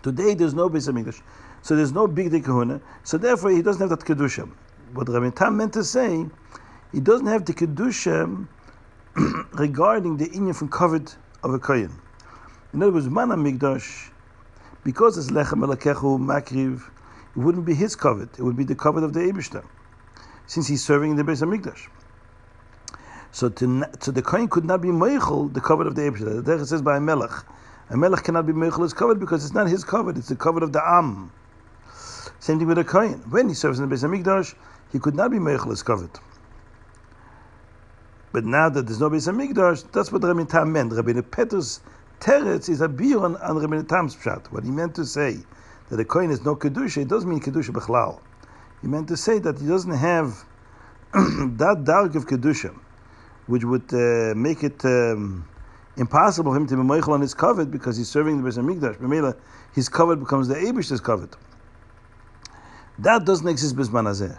today 0.04 0.34
there's 0.34 0.54
no 0.54 0.70
Beis 0.70 0.88
Hamikdash, 0.88 1.22
so 1.62 1.74
there's 1.74 1.92
no 1.92 2.06
big 2.06 2.44
Kahuna, 2.44 2.80
so 3.02 3.18
therefore 3.18 3.50
he 3.50 3.62
doesn't 3.62 3.80
have 3.80 3.90
that 3.90 4.06
Kedusha 4.06 4.48
what 4.94 5.08
Rabbi 5.08 5.30
Tam 5.30 5.56
meant 5.56 5.72
to 5.72 5.82
say, 5.84 6.26
he 6.92 7.00
doesn't 7.00 7.26
have 7.26 7.44
the 7.44 7.54
kedusha 7.54 8.46
regarding 9.54 10.16
the 10.18 10.28
inyan 10.28 10.54
from 10.54 10.68
covered 10.68 11.12
of 11.42 11.54
a 11.54 11.58
kohen. 11.58 11.92
In 12.72 12.82
other 12.82 12.92
words, 12.92 13.08
mana 13.08 13.36
migdash, 13.36 14.08
because 14.82 15.18
it's 15.18 15.30
lechem 15.30 15.62
elakechu 15.62 16.18
makriv, 16.18 16.80
it 17.36 17.38
wouldn't 17.38 17.66
be 17.66 17.74
his 17.74 17.94
covered; 17.94 18.30
it 18.38 18.42
would 18.42 18.56
be 18.56 18.64
the 18.64 18.74
covered 18.74 19.04
of 19.04 19.12
the 19.12 19.20
Eibushter, 19.20 19.62
since 20.46 20.68
he's 20.68 20.82
serving 20.82 21.10
in 21.10 21.16
the 21.18 21.22
Beis 21.22 21.42
Hamikdash. 21.42 21.88
So, 23.30 23.50
to, 23.50 23.86
so 24.00 24.10
the 24.10 24.22
kohen 24.22 24.48
could 24.48 24.64
not 24.64 24.80
be 24.80 24.88
meichel 24.88 25.52
the 25.52 25.60
covered 25.60 25.86
of 25.86 25.96
the 25.96 26.02
Eibushter. 26.02 26.42
The 26.42 26.64
says 26.64 26.80
by 26.80 26.98
melech, 26.98 27.44
a 27.90 27.96
melech 27.96 28.24
cannot 28.24 28.46
be 28.46 28.54
meichel 28.54 28.84
his 28.84 28.94
covered 28.94 29.20
because 29.20 29.44
it's 29.44 29.52
not 29.52 29.68
his 29.68 29.84
covered; 29.84 30.16
it's 30.16 30.28
the 30.28 30.36
covered 30.36 30.62
of 30.62 30.72
the 30.72 30.82
am. 30.82 31.30
Same 32.38 32.58
thing 32.58 32.68
with 32.68 32.78
a 32.78 32.84
kohen. 32.84 33.22
When 33.28 33.48
he 33.48 33.54
serves 33.54 33.80
in 33.80 33.88
the 33.88 33.94
Beis 33.94 34.02
Hamikdash, 34.02 34.54
he 34.90 34.98
could 34.98 35.14
not 35.14 35.30
be 35.30 35.38
Meichelis 35.38 35.84
covered. 35.84 36.10
But 38.32 38.44
now 38.44 38.68
that 38.70 38.86
there's 38.86 39.00
no 39.00 39.10
Beis 39.10 39.30
Hamikdash, 39.30 39.92
that's 39.92 40.10
what 40.10 40.24
Rabbi 40.24 40.44
Tam 40.44 40.72
meant. 40.72 40.92
Rabbi 40.92 41.12
Peretz's 41.20 41.80
teretz 42.22 42.68
is 42.68 42.80
a 42.80 42.88
beer 42.88 43.18
on, 43.18 43.36
on 43.36 43.58
Rabbi 43.58 43.82
pshat. 43.82 44.46
What 44.52 44.64
he 44.64 44.70
meant 44.70 44.94
to 44.94 45.04
say 45.04 45.38
that 45.90 45.98
a 45.98 46.04
coin 46.04 46.30
is 46.30 46.44
no 46.44 46.54
kedusha, 46.54 47.02
it 47.02 47.08
doesn't 47.08 47.28
mean 47.28 47.40
kedusha 47.40 47.70
bechlal. 47.70 48.20
He 48.80 48.88
meant 48.88 49.08
to 49.08 49.16
say 49.16 49.38
that 49.40 49.58
he 49.58 49.66
doesn't 49.66 49.92
have 49.92 50.44
that 51.12 51.82
dark 51.84 52.14
of 52.14 52.26
kedusha, 52.26 52.74
which 53.46 53.64
would 53.64 53.92
uh, 53.92 54.34
make 54.36 54.62
it 54.62 54.84
um, 54.84 55.48
impossible 55.96 56.52
for 56.52 56.56
him 56.56 56.66
to 56.68 56.76
be 56.76 56.82
meichel 56.82 57.10
on 57.10 57.20
his 57.20 57.34
covered 57.34 57.70
because 57.70 57.96
he's 57.96 58.08
serving 58.08 58.42
the 58.42 58.48
Beis 58.48 58.56
Hamikdash. 58.56 59.36
His 59.74 59.88
covered 59.88 60.20
becomes 60.20 60.46
the 60.48 60.54
Abish's 60.54 61.00
covered. 61.00 61.34
That 62.98 63.24
doesn't 63.24 63.48
exist 63.48 63.74
bisman. 63.74 64.38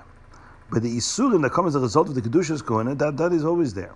But 0.72 0.82
the 0.82 0.98
isurim 0.98 1.42
that 1.42 1.52
come 1.52 1.68
as 1.68 1.76
a 1.76 1.80
result 1.80 2.08
of 2.08 2.16
the 2.16 2.22
kedushas 2.22 2.64
kohana, 2.64 2.98
that 2.98 3.18
that 3.18 3.34
is 3.34 3.44
always 3.44 3.74
there. 3.74 3.94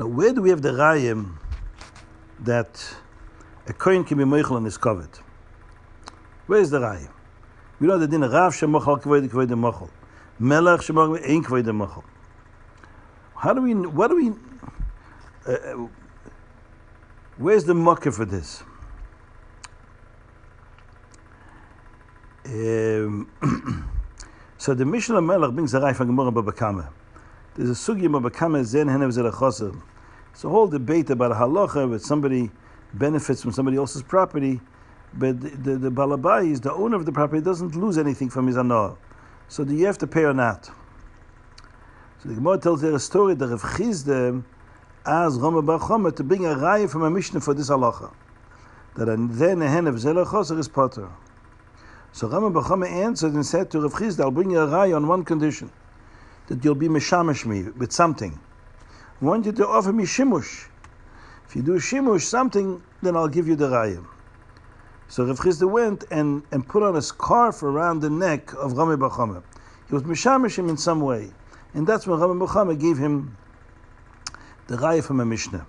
Now, 0.00 0.06
where 0.06 0.32
do 0.32 0.40
we 0.40 0.48
have 0.48 0.62
the 0.62 0.70
rayim 0.70 1.34
that 2.38 2.96
a 3.66 3.74
coin 3.74 4.02
can 4.02 4.16
be 4.16 4.24
meichel 4.24 4.56
and 4.56 4.66
is 4.66 4.78
covered? 4.78 5.10
Where 6.46 6.58
is 6.58 6.70
the 6.70 6.78
rayim? 6.78 7.10
We 7.78 7.86
know 7.86 7.98
the 7.98 8.08
din 8.08 8.22
rav 8.22 8.54
shemochal 8.54 9.02
kvoid 9.02 9.28
kvoid 9.28 9.48
mochel, 9.48 9.90
melech 10.38 10.80
shemochal 10.80 11.22
ein 11.22 11.44
kvoid 11.44 11.66
mochel. 11.66 12.04
How 13.36 13.52
do 13.52 13.60
we? 13.60 13.74
What 13.74 14.08
do 14.08 14.16
we? 14.16 14.30
Uh, 15.46 15.52
uh 15.52 15.88
where's 17.36 17.64
the 17.64 17.74
mocker 17.74 18.10
for 18.10 18.24
this? 18.24 18.62
Um, 22.46 23.30
so 24.56 24.72
the 24.72 24.86
Mishnah 24.86 25.20
Melech 25.20 25.52
brings 25.52 25.74
a 25.74 25.80
raya 25.80 25.94
from 25.94 26.06
Gemara 26.06 26.32
Babakama. 26.32 26.88
There's 27.56 27.70
a 27.70 27.72
sugi 27.72 28.06
Babakama 28.08 28.64
zen 28.64 28.86
henev 28.86 29.10
zelachosim. 29.12 29.82
It's 30.32 30.44
a 30.44 30.48
whole 30.48 30.68
debate 30.68 31.10
about 31.10 31.32
a 31.32 31.34
halacha, 31.34 31.90
but 31.90 32.00
somebody 32.00 32.50
benefits 32.94 33.42
from 33.42 33.52
somebody 33.52 33.76
else's 33.76 34.02
property, 34.02 34.60
but 35.14 35.40
the, 35.40 35.50
the, 35.50 35.76
the 35.76 35.90
balabai 35.90 36.50
is 36.50 36.60
the 36.60 36.72
owner 36.72 36.96
of 36.96 37.06
the 37.06 37.12
property 37.12 37.42
doesn't 37.42 37.74
lose 37.74 37.98
anything 37.98 38.30
from 38.30 38.46
his 38.46 38.56
anah. 38.56 38.96
So 39.48 39.64
do 39.64 39.74
you 39.74 39.86
have 39.86 39.98
to 39.98 40.06
pay 40.06 40.22
or 40.22 40.32
not? 40.32 40.70
So 42.22 42.28
the 42.28 42.34
Gemara 42.34 42.58
tells 42.58 42.82
there 42.82 42.94
a 42.94 43.00
story 43.00 43.34
that 43.34 43.48
Rav 43.48 43.62
Chizde 43.62 44.44
asked 45.06 45.40
Rama 45.40 45.62
Bar 45.62 45.78
to 46.12 46.22
bring 46.22 46.46
a 46.46 46.50
raya 46.50 46.88
from 46.88 47.02
a 47.02 47.10
Mishnah 47.10 47.40
for 47.40 47.54
this 47.54 47.70
halacha. 47.70 48.12
That 48.96 49.06
then 49.30 49.62
a 49.62 49.68
hen 49.68 49.86
of 49.86 49.96
zelachos 49.96 50.56
is 50.56 50.68
potter. 50.68 51.08
So 52.12 52.28
Rama 52.28 52.50
Bar 52.50 52.84
answered 52.84 53.32
and 53.32 53.44
said 53.44 53.70
to 53.70 53.80
Rav 53.80 54.20
I'll 54.20 54.30
bring 54.30 54.50
you 54.50 54.60
a 54.60 54.66
raya 54.66 54.96
on 54.96 55.08
one 55.08 55.24
condition, 55.24 55.72
that 56.50 56.64
you'll 56.64 56.74
be 56.74 56.88
meshamish 56.88 57.46
me 57.46 57.62
with 57.78 57.92
something. 57.92 58.38
I 59.22 59.24
want 59.24 59.46
you 59.46 59.52
to 59.52 59.68
offer 59.68 59.92
me 59.92 60.02
shimush. 60.02 60.66
If 61.46 61.54
you 61.54 61.62
do 61.62 61.76
shimush 61.76 62.22
something, 62.22 62.82
then 63.02 63.14
I'll 63.14 63.28
give 63.28 63.46
you 63.46 63.54
the 63.54 63.68
raya. 63.68 64.04
So 65.06 65.24
Rav 65.24 65.38
Chizda 65.38 65.70
went 65.70 66.04
and, 66.10 66.42
and 66.50 66.66
put 66.66 66.82
on 66.82 66.96
a 66.96 67.02
scarf 67.02 67.62
around 67.62 68.00
the 68.00 68.10
neck 68.10 68.52
of 68.54 68.72
Rami 68.72 68.96
Bachama. 68.96 69.44
He 69.86 69.94
was 69.94 70.02
mishamish 70.02 70.58
him 70.58 70.68
in 70.68 70.76
some 70.76 71.00
way. 71.00 71.30
And 71.72 71.86
that's 71.86 72.08
when 72.08 72.18
Rami 72.18 72.44
Bachama 72.44 72.78
gave 72.78 72.98
him 72.98 73.36
the 74.66 74.76
raya 74.76 75.04
from 75.04 75.20
a 75.20 75.24
Mishnah. 75.24 75.64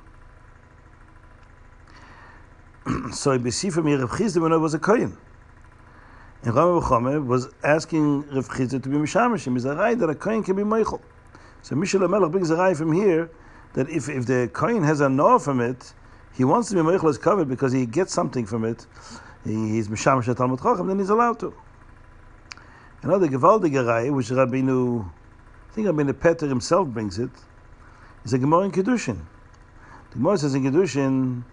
so 3.13 3.33
I 3.33 3.49
see 3.49 3.69
from 3.69 3.85
here 3.85 3.99
Rav 3.99 4.09
Chizda 4.09 4.41
when 4.41 4.51
I 4.51 4.57
was 4.57 4.73
a 4.73 4.79
Kohen. 4.79 5.15
And 6.43 6.55
Rami 6.55 6.81
Bachama 6.81 7.25
was 7.25 7.49
asking 7.63 8.27
Rav 8.33 8.49
Chizda 8.49 8.81
to 8.81 8.89
be 8.89 8.97
mishamish 8.97 9.45
him. 9.45 9.57
Is 9.57 9.65
a 9.65 9.75
raya 9.75 9.99
that 9.99 10.09
a 10.09 10.15
Kohen 10.15 10.43
can 10.43 10.55
be 10.55 10.63
Meichel. 10.63 10.99
So 11.61 11.75
Mishal 11.75 12.09
Melech 12.09 12.31
brings 12.31 12.49
a 12.49 12.55
raya 12.55 12.75
from 12.75 12.91
here 12.91 13.29
that 13.73 13.87
if, 13.89 14.09
if 14.09 14.25
the 14.25 14.49
coin 14.51 14.81
has 14.81 15.01
a 15.01 15.09
no 15.09 15.37
from 15.37 15.61
it, 15.61 15.93
he 16.33 16.43
wants 16.43 16.69
to 16.69 16.75
be 16.75 16.81
Meichel 16.81 17.09
as 17.09 17.19
covered 17.19 17.47
because 17.47 17.71
he 17.71 17.85
gets 17.85 18.11
something 18.11 18.47
from 18.47 18.65
it. 18.65 18.87
He, 19.43 19.51
he's 19.69 19.87
Mishamish 19.87 20.35
Talmud 20.35 20.59
Chacham, 20.59 20.87
then 20.87 20.97
he's 20.97 21.09
allowed 21.09 21.39
to. 21.41 21.53
Another 23.03 23.27
Gewaldige 23.27 23.83
Reihe, 23.83 24.11
which 24.11 24.29
Rabbeinu, 24.29 25.07
I 25.69 25.73
think 25.73 25.87
Rabbeinu 25.87 26.13
Peretz 26.13 26.47
himself 26.47 26.87
brings 26.87 27.19
it, 27.19 27.31
is 28.25 28.33
a 28.33 28.39
Gemara 28.39 28.61
in 28.61 28.71
Kedushin. 28.71 29.19
The 30.09 30.17
Gemara 30.17 30.37
says 30.39 30.55
in 30.55 30.63
Kedushin 30.63 31.43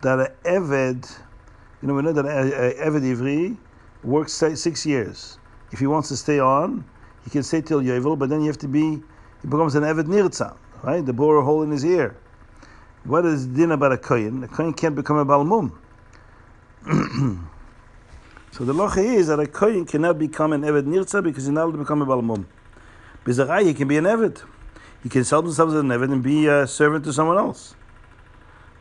that 0.00 0.18
an 0.18 0.28
Eved, 0.44 1.18
you 1.82 1.88
know, 1.88 1.94
we 1.94 2.02
know 2.02 2.12
that 2.12 2.24
an 2.24 2.50
Eved 2.50 3.02
Ivri 3.02 3.56
works 4.04 4.32
six 4.32 4.86
years. 4.86 5.38
If 5.70 5.78
he 5.78 5.86
wants 5.86 6.08
to 6.08 6.16
stay 6.16 6.38
on, 6.38 6.84
he 7.24 7.30
can 7.30 7.42
stay 7.42 7.60
till 7.60 7.80
Yovel, 7.80 8.18
but 8.18 8.28
then 8.28 8.40
you 8.40 8.48
have 8.48 8.58
to 8.58 8.68
be, 8.68 9.02
he 9.42 9.48
becomes 9.48 9.74
an 9.74 9.84
Eved 9.84 10.04
Nirtzah 10.04 10.56
right? 10.82 11.04
The 11.04 11.12
bore 11.12 11.36
a 11.38 11.44
hole 11.44 11.62
in 11.62 11.70
his 11.70 11.84
ear. 11.84 12.16
What 13.04 13.24
is 13.24 13.46
din 13.46 13.70
about 13.72 13.92
a 13.92 13.98
kohen? 13.98 14.44
A 14.44 14.48
kohen 14.48 14.72
can't 14.72 14.94
become 14.94 15.16
a 15.16 15.24
balmum. 15.24 15.72
so 18.52 18.64
the 18.64 18.72
locha 18.72 18.98
is 18.98 19.28
that 19.28 19.40
a 19.40 19.46
kohen 19.46 19.86
cannot 19.86 20.18
become 20.18 20.52
an 20.52 20.62
eved 20.62 20.84
nirtza 20.84 21.22
because 21.22 21.44
he's 21.44 21.52
not 21.52 21.62
able 21.62 21.72
to 21.72 21.78
become 21.78 22.02
a 22.02 22.06
balmum. 22.06 22.46
Bizarai, 23.24 23.64
he 23.64 23.74
can 23.74 23.88
be 23.88 23.96
an 23.96 24.04
eved. 24.04 24.42
He 25.02 25.08
can 25.08 25.24
sell 25.24 25.42
himself 25.42 25.70
as 25.70 25.76
an 25.76 25.88
eved 25.88 26.12
and 26.12 26.22
be 26.22 26.46
a 26.46 26.66
servant 26.66 27.04
to 27.04 27.12
someone 27.12 27.38
else. 27.38 27.74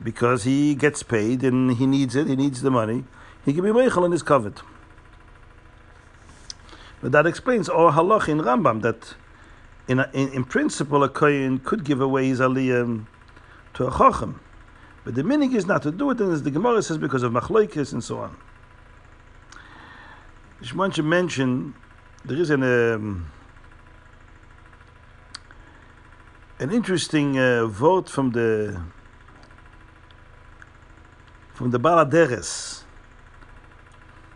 Because 0.03 0.43
he 0.43 0.75
gets 0.75 1.03
paid 1.03 1.43
and 1.43 1.77
he 1.77 1.85
needs 1.85 2.15
it, 2.15 2.27
he 2.27 2.35
needs 2.35 2.61
the 2.61 2.71
money. 2.71 3.05
He 3.45 3.53
can 3.53 3.63
be 3.63 3.69
meichel 3.69 4.05
and 4.05 4.13
is 4.13 4.23
covered. 4.23 4.61
But 7.01 7.11
that 7.13 7.25
explains 7.25 7.67
all 7.67 7.91
halach 7.91 8.29
in 8.29 8.39
Rambam 8.39 8.81
that 8.83 9.15
in, 9.87 9.99
in, 10.13 10.29
in, 10.33 10.43
principle, 10.43 11.03
a 11.03 11.09
kohen 11.09 11.59
could 11.59 11.83
give 11.83 11.99
away 11.99 12.27
his 12.27 12.39
aliyah 12.39 13.05
to 13.73 13.87
a 13.87 13.91
chacham, 13.91 14.39
but 15.03 15.15
the 15.15 15.23
minig 15.23 15.55
is 15.55 15.65
not 15.65 15.81
to 15.83 15.91
do 15.91 16.11
it, 16.11 16.21
and 16.21 16.31
as 16.31 16.43
the 16.43 16.51
Gemara 16.51 16.83
says, 16.83 16.97
because 16.97 17.23
of 17.23 17.33
machlokes 17.33 17.91
and 17.91 18.03
so 18.03 18.19
on. 18.19 18.37
I 20.61 20.75
want 20.75 20.93
to 20.95 21.03
mention 21.03 21.73
there 22.23 22.37
is 22.37 22.51
an 22.51 22.61
um, 22.61 23.31
an 26.59 26.71
interesting 26.71 27.39
uh, 27.39 27.65
vote 27.65 28.07
from 28.07 28.31
the 28.31 28.79
from 31.53 31.71
the 31.71 31.79
Baladeres. 31.79 32.83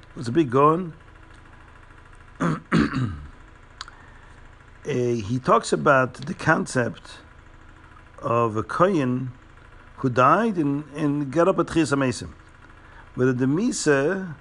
It 0.10 0.18
was 0.18 0.28
a 0.28 0.32
big 0.32 0.50
gun. 0.50 0.94
uh, 2.40 3.14
he 4.86 5.40
talks 5.40 5.72
about 5.74 6.14
the 6.14 6.34
concept 6.34 7.20
of 8.22 8.58
a 8.58 8.64
kohen 8.64 9.32
who 9.98 10.10
died 10.10 10.58
and, 10.58 10.84
and 10.96 11.32
got 11.32 11.48
up 11.48 11.60
at 11.60 11.72
Chis 11.72 11.92
Mesim. 11.92 12.30
Whether 13.16 13.34
the 13.34 13.46
Misa 13.46 14.36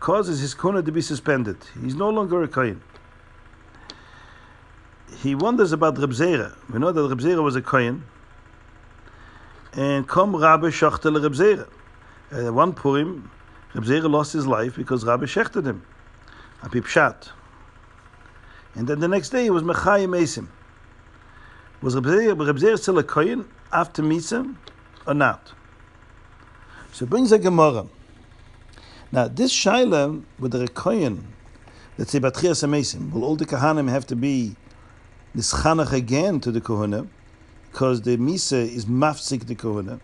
causes 0.00 0.40
his 0.40 0.54
Kohen 0.54 0.84
to 0.84 0.92
be 0.92 1.00
suspended. 1.00 1.56
He's 1.82 1.94
no 1.94 2.10
longer 2.10 2.42
a 2.42 2.48
kohen. 2.48 2.82
He 5.22 5.34
wonders 5.34 5.72
about 5.72 5.98
Reb 5.98 6.10
Zera. 6.10 6.54
We 6.70 6.78
know 6.78 6.92
that 6.92 7.08
Reb 7.08 7.18
Zera 7.18 7.42
was 7.42 7.56
a 7.56 7.62
kohen. 7.62 8.04
And 9.72 10.06
come 10.06 10.36
Rabbi 10.36 10.68
Shachtel 10.68 11.22
Reb 11.22 11.32
Zera. 11.32 11.68
At 12.30 12.52
one 12.52 12.74
Purim, 12.74 13.30
Reb 13.74 13.84
Zera 13.84 14.10
lost 14.10 14.32
his 14.32 14.46
life 14.46 14.76
because 14.76 15.04
Rabbi 15.04 15.24
shechted 15.24 15.64
him. 15.64 15.82
A 16.62 16.68
pipshat. 16.68 17.30
And 18.78 18.86
then 18.86 19.00
the 19.00 19.08
next 19.08 19.30
day 19.30 19.42
he 19.42 19.50
was 19.50 19.64
Mechayim 19.64 20.16
Esim. 20.16 20.46
Was 21.82 21.96
Reb 21.96 22.58
Zeir 22.58 22.76
still 22.76 22.98
a 22.98 23.02
Kohen 23.02 23.44
after 23.72 24.04
Misa 24.04 24.54
or 25.04 25.14
not? 25.14 25.52
So 26.92 27.04
it 27.04 27.10
brings 27.10 27.32
a 27.32 27.40
Gemara. 27.40 27.86
Now, 29.10 29.26
this 29.26 29.52
Shaila 29.52 30.22
with 30.38 30.52
the 30.52 30.68
Kohen, 30.68 31.26
let's 31.98 32.12
say 32.12 32.20
Batchias 32.20 32.66
Mesim, 32.68 33.10
will 33.10 33.24
all 33.24 33.34
the 33.34 33.46
Kahanim 33.46 33.90
have 33.90 34.06
to 34.06 34.16
be 34.16 34.54
Nischanach 35.34 35.92
again 35.92 36.38
to 36.38 36.52
the 36.52 36.60
Kohuna 36.60 37.08
because 37.72 38.02
the 38.02 38.16
Misa 38.16 38.64
is 38.64 38.86
mafsik 38.86 39.46
the 39.48 39.56
Kohuna? 39.56 39.98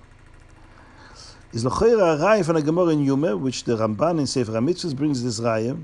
Is 1.52 1.64
Lachoira 1.64 2.18
a 2.18 2.20
Raya 2.20 2.44
from 2.44 2.56
a 2.56 2.62
Gemara 2.62 2.88
in 2.88 3.06
Yume, 3.06 3.38
which 3.38 3.62
the 3.62 3.76
Ramban 3.76 4.18
in 4.18 4.26
Sefer 4.26 4.50
HaMitzvahs 4.50 4.96
brings 4.96 5.22
this 5.22 5.38
Raya, 5.38 5.80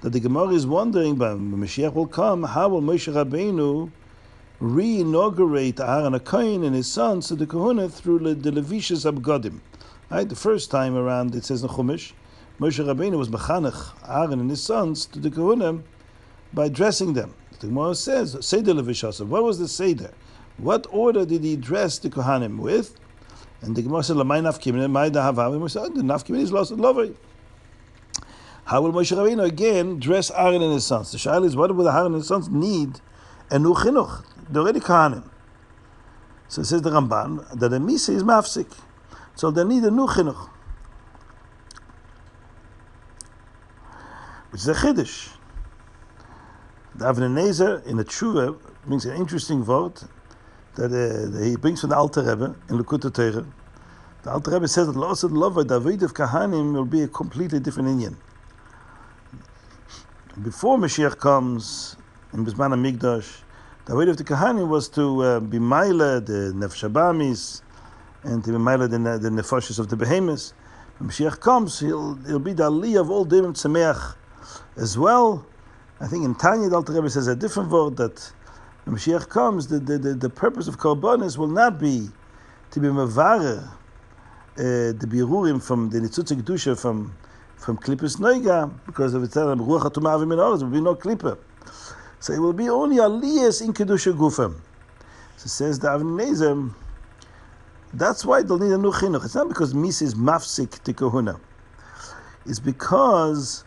that 0.00 0.10
the 0.10 0.20
Gemara 0.20 0.50
is 0.50 0.66
wondering, 0.66 1.16
but 1.16 1.38
Mashiach 1.38 1.92
will 1.94 2.06
come, 2.06 2.44
how 2.44 2.68
will 2.68 2.82
Moshe 2.82 3.12
Rabbeinu 3.12 3.90
re-inaugurate 4.60 5.80
Aaron 5.80 6.12
HaKoyin 6.12 6.64
and 6.64 6.74
his 6.74 6.86
sons 6.86 7.28
to 7.28 7.34
the 7.34 7.46
Kahuna 7.46 7.88
through 7.88 8.18
the, 8.34 8.50
Levishas 8.50 9.10
Abgadim? 9.10 9.60
Right, 10.10 10.28
the 10.28 10.36
first 10.36 10.70
time 10.70 10.96
around, 10.96 11.34
it 11.34 11.44
says 11.44 11.62
in 11.62 11.68
Chumash, 11.68 12.12
Moshe 12.60 12.84
Rabbeinu 12.84 13.18
was 13.18 13.28
Mechanech 13.28 13.92
Aaron 14.08 14.40
and 14.40 14.50
his 14.50 14.62
sons 14.62 15.06
to 15.06 15.18
the 15.18 15.30
Kahuna 15.30 15.82
by 16.52 16.68
dressing 16.68 17.12
them. 17.12 17.34
The 17.60 17.66
Gemara 17.66 17.94
says, 17.94 18.36
Seder 18.40 18.74
Levishasa. 18.74 19.26
What 19.26 19.42
was 19.42 19.58
the 19.58 19.68
Seder? 19.68 20.12
What 20.58 20.86
order 20.90 21.24
did 21.24 21.42
he 21.42 21.56
dress 21.56 21.98
the 21.98 22.08
Kohanim 22.08 22.58
with? 22.58 22.98
And 23.60 23.74
the 23.74 23.82
Gemara 23.82 24.04
said, 24.04 24.16
"Lamay 24.16 24.40
nafkimin, 24.40 24.90
may 24.90 25.10
dahavavim." 25.10 25.60
We 25.60 25.68
said, 25.68 25.94
"The 25.94 26.02
nafkimin 26.02 26.40
is 26.40 26.52
lost 26.52 26.70
lovely." 26.70 27.14
How 28.68 28.82
will 28.82 28.92
Moshe 28.92 29.16
Rabbeinu 29.16 29.46
again 29.46 29.98
dress 29.98 30.30
Aaron 30.30 30.60
and 30.60 30.74
his 30.74 30.84
sons? 30.84 31.10
The 31.10 31.16
shaila 31.16 31.46
is, 31.46 31.56
what 31.56 31.74
will 31.74 31.88
Aaron 31.88 32.08
and 32.08 32.16
his 32.16 32.26
sons 32.26 32.50
need 32.50 33.00
a 33.50 33.58
new 33.58 33.72
chinuch? 33.72 34.26
They're 34.50 34.60
already 34.60 34.80
kahanim. 34.80 35.26
So 36.48 36.62
says 36.62 36.82
the 36.82 36.90
Ramban 36.90 37.58
that 37.58 37.70
the 37.70 37.78
misa 37.78 38.10
is 38.10 38.22
mafsik, 38.22 38.70
so 39.34 39.50
they 39.50 39.64
need 39.64 39.84
a 39.84 39.90
new 39.90 40.06
chinuch, 40.06 40.50
which 44.50 44.60
is 44.60 44.68
a 44.68 44.74
chiddush. 44.74 45.30
The 46.94 47.06
Avnei 47.06 47.32
Nezer 47.32 47.86
in 47.86 47.96
the 47.96 48.04
Tshuva 48.04 48.58
brings 48.84 49.06
an 49.06 49.16
interesting 49.16 49.62
vote 49.62 50.04
that, 50.74 50.92
uh, 50.92 51.30
that 51.30 51.42
he 51.42 51.56
brings 51.56 51.80
from 51.80 51.88
the 51.88 51.96
Alter 51.96 52.22
Rebbe 52.22 52.54
in 52.68 52.78
Likutei 52.78 53.14
Torah. 53.14 53.46
The 54.24 54.30
Alter 54.30 54.50
Rebbe 54.50 54.68
says 54.68 54.88
that 54.88 54.96
Lo 54.96 55.10
Asad 55.10 55.30
Lova 55.30 55.66
David 55.66 56.02
of 56.02 56.12
Kahanim 56.12 56.74
will 56.74 56.84
be 56.84 57.00
a 57.00 57.08
completely 57.08 57.60
different 57.60 57.88
Indian. 57.88 58.18
Before 60.42 60.78
Mashiach 60.78 61.18
comes 61.18 61.96
in 62.32 62.44
Bisman 62.44 62.72
Migdash, 62.74 63.40
the 63.86 63.96
way 63.96 64.08
of 64.08 64.16
the 64.16 64.24
Kahanim 64.24 64.68
was 64.68 64.88
to 64.90 65.22
uh, 65.22 65.40
be 65.40 65.58
Maila, 65.58 66.24
the 66.24 66.52
Nefshabamis, 66.54 67.62
and 68.22 68.44
to 68.44 68.52
be 68.52 68.56
Maila, 68.56 68.88
the, 68.88 68.98
the 69.18 69.30
Nefashis 69.30 69.78
of 69.78 69.88
the 69.88 69.96
Behemoths. 69.96 70.54
When 70.98 71.10
Mashiach 71.10 71.40
comes, 71.40 71.80
he'll, 71.80 72.14
he'll 72.26 72.38
be 72.38 72.52
the 72.52 72.64
Ali 72.64 72.96
of 72.96 73.10
all 73.10 73.24
Demon 73.24 73.52
Tzemeach 73.52 74.14
as 74.76 74.96
well. 74.96 75.44
I 76.00 76.06
think 76.06 76.24
in 76.24 76.34
Tanya, 76.36 76.68
the 76.68 76.76
Alter 76.76 76.92
Rebbe 76.92 77.10
says 77.10 77.26
a 77.26 77.34
different 77.34 77.70
word 77.70 77.96
that 77.96 78.32
when 78.84 78.94
Mashiach 78.94 79.28
comes, 79.28 79.66
the, 79.66 79.80
the, 79.80 79.98
the, 79.98 80.14
the 80.14 80.30
purpose 80.30 80.68
of 80.68 80.78
Karbonis 80.78 81.36
will 81.36 81.48
not 81.48 81.80
be 81.80 82.08
to 82.70 82.80
be 82.80 82.86
Mavarer, 82.88 83.66
uh, 83.66 83.72
the 84.56 85.06
Birurim 85.08 85.60
from 85.62 85.90
the 85.90 85.98
Nitzutz 85.98 86.32
Kedusha 86.32 86.80
from 86.80 87.16
from 87.58 87.76
Klippus 87.76 88.18
Noiga, 88.18 88.72
because 88.86 89.14
of 89.14 89.22
the 89.22 89.28
time 89.28 89.58
Ruach 89.58 89.82
HaTumah 89.82 90.18
Avim 90.18 90.30
there 90.30 90.66
will 90.66 90.72
be 90.72 90.80
no 90.80 90.94
Klippa. 90.94 91.38
So 92.20 92.32
it 92.32 92.38
will 92.38 92.52
be 92.52 92.68
only 92.68 92.96
Aliyas 92.96 93.62
in 93.64 93.72
Kedusha 93.72 94.12
Gufim. 94.16 94.54
So 95.36 95.48
says 95.48 95.78
the 95.78 95.88
Avnei 95.88 96.72
that's 97.92 98.24
why 98.24 98.42
they'll 98.42 98.58
need 98.58 98.72
a 98.72 98.78
new 98.78 98.92
chinuch. 98.92 99.24
It's 99.24 99.34
not 99.34 99.48
because 99.48 99.74
Mis 99.74 100.02
is 100.02 100.14
mafsik 100.14 100.82
to 100.82 100.92
kahuna. 100.92 101.40
It's 102.44 102.60
because 102.60 103.64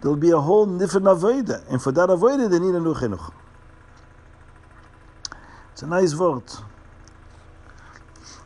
there'll 0.00 0.16
be 0.16 0.30
a 0.30 0.38
whole 0.38 0.66
different 0.66 1.06
avoida, 1.06 1.64
and 1.70 1.80
for 1.80 1.92
that 1.92 2.08
avoida 2.08 2.50
they 2.50 2.58
need 2.58 2.74
a 2.74 2.80
new 2.80 2.94
chinuch. 2.94 3.32
It's 5.72 5.82
a 5.82 5.86
nice 5.86 6.14
word. 6.14 6.44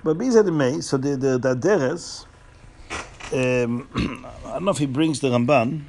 But 0.04 0.18
Bizad 0.18 0.52
May, 0.54 0.80
so 0.80 0.96
the 0.96 1.16
the, 1.16 1.38
the 1.38 1.54
deres, 1.54 2.26
um, 3.32 3.88
I 4.46 4.52
don't 4.52 4.64
know 4.64 4.70
if 4.70 4.78
he 4.78 4.86
brings 4.86 5.20
the 5.20 5.30
Ramban, 5.30 5.82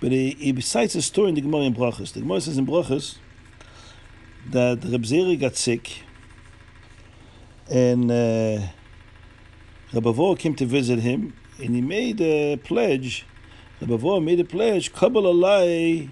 but 0.00 0.12
he, 0.12 0.30
he 0.32 0.60
cites 0.60 0.94
a 0.94 1.02
story 1.02 1.30
in 1.30 1.34
the 1.34 1.40
Gemara 1.40 1.62
in 1.62 1.74
Brachas. 1.74 2.12
The 2.12 2.20
Gemara 2.20 2.40
says 2.40 2.58
in 2.58 2.66
Brachas 2.66 3.16
that 4.50 4.84
Reb 4.84 5.02
Zeri 5.02 5.38
got 5.40 5.56
sick, 5.56 6.02
and 7.70 8.10
uh, 8.10 8.60
Rabbi 9.92 10.34
came 10.34 10.54
to 10.56 10.66
visit 10.66 11.00
him, 11.00 11.34
and 11.58 11.74
he 11.74 11.80
made 11.80 12.20
a 12.20 12.56
pledge. 12.56 13.26
Rabbi 13.80 14.18
made 14.20 14.40
a 14.40 14.44
pledge, 14.44 14.92
Kabbalah 14.92 16.08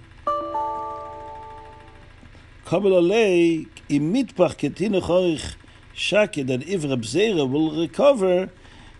Kabbalah 2.65 3.01
Alai, 3.01 3.67
im 3.89 4.13
Mitpach 4.13 4.57
ketine 4.57 5.01
chorich 5.01 5.55
shake, 5.93 6.45
that 6.47 6.67
if 6.67 6.83
Reb 6.83 7.03
Zera 7.03 7.49
will 7.49 7.79
recover, 7.79 8.49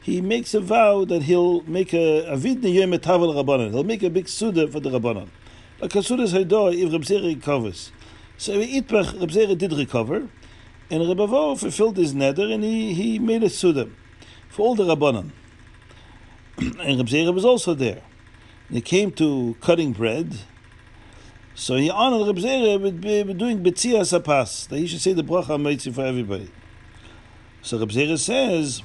he 0.06 0.22
makes 0.22 0.54
a 0.54 0.60
vow 0.60 1.04
that 1.04 1.24
he'll 1.24 1.62
make 1.64 1.92
a 1.92 2.32
avid 2.32 2.62
neyem 2.62 2.96
etavel 2.96 3.34
rabbanon. 3.34 3.72
He'll 3.72 3.84
make 3.84 4.04
a 4.04 4.10
big 4.12 4.30
suda 4.30 4.68
for 4.68 4.80
the 4.80 4.92
rabbanon. 4.92 5.30
Like 5.82 5.96
a 5.96 6.04
suda 6.04 6.26
haydo 6.26 6.72
if 6.76 6.94
Reb 6.94 7.02
Zera 7.02 7.26
recovers. 7.36 7.92
So 8.38 8.54
Itpach 8.54 9.20
Reb 9.20 9.32
Zera 9.32 9.58
did 9.58 9.74
recover, 9.74 10.30
and 10.92 11.10
Reb 11.10 11.18
Avo 11.18 11.60
fulfilled 11.60 11.98
his 11.98 12.14
neder, 12.14 12.54
and 12.54 12.64
he, 12.64 12.94
he 12.94 13.18
made 13.18 13.42
a 13.42 13.50
suda 13.50 13.90
for 14.48 14.68
all 14.68 14.76
the 14.76 14.84
rabbanon. 14.84 15.32
and 16.60 17.00
Reb 17.00 17.08
Zera 17.08 17.34
was 17.34 17.44
also 17.44 17.74
there. 17.74 18.04
They 18.70 18.82
came 18.82 19.12
to 19.14 19.58
cutting 19.60 19.92
bread. 19.92 20.38
So 21.56 21.78
he 21.78 21.90
honored 21.90 22.28
Reb 22.28 22.38
Zera 22.46 22.80
with 22.80 23.02
doing 23.40 23.64
betzia 23.64 24.02
sapas, 24.02 24.68
that 24.68 24.78
he 24.78 24.86
should 24.86 25.02
say 25.02 25.14
the 25.14 25.24
bracha 25.24 25.60
mitzvah 25.60 25.94
for 25.94 26.06
everybody. 26.06 26.52
So 27.64 27.80
Reb 27.80 27.90
Zera 27.90 28.20
says, 28.20 28.84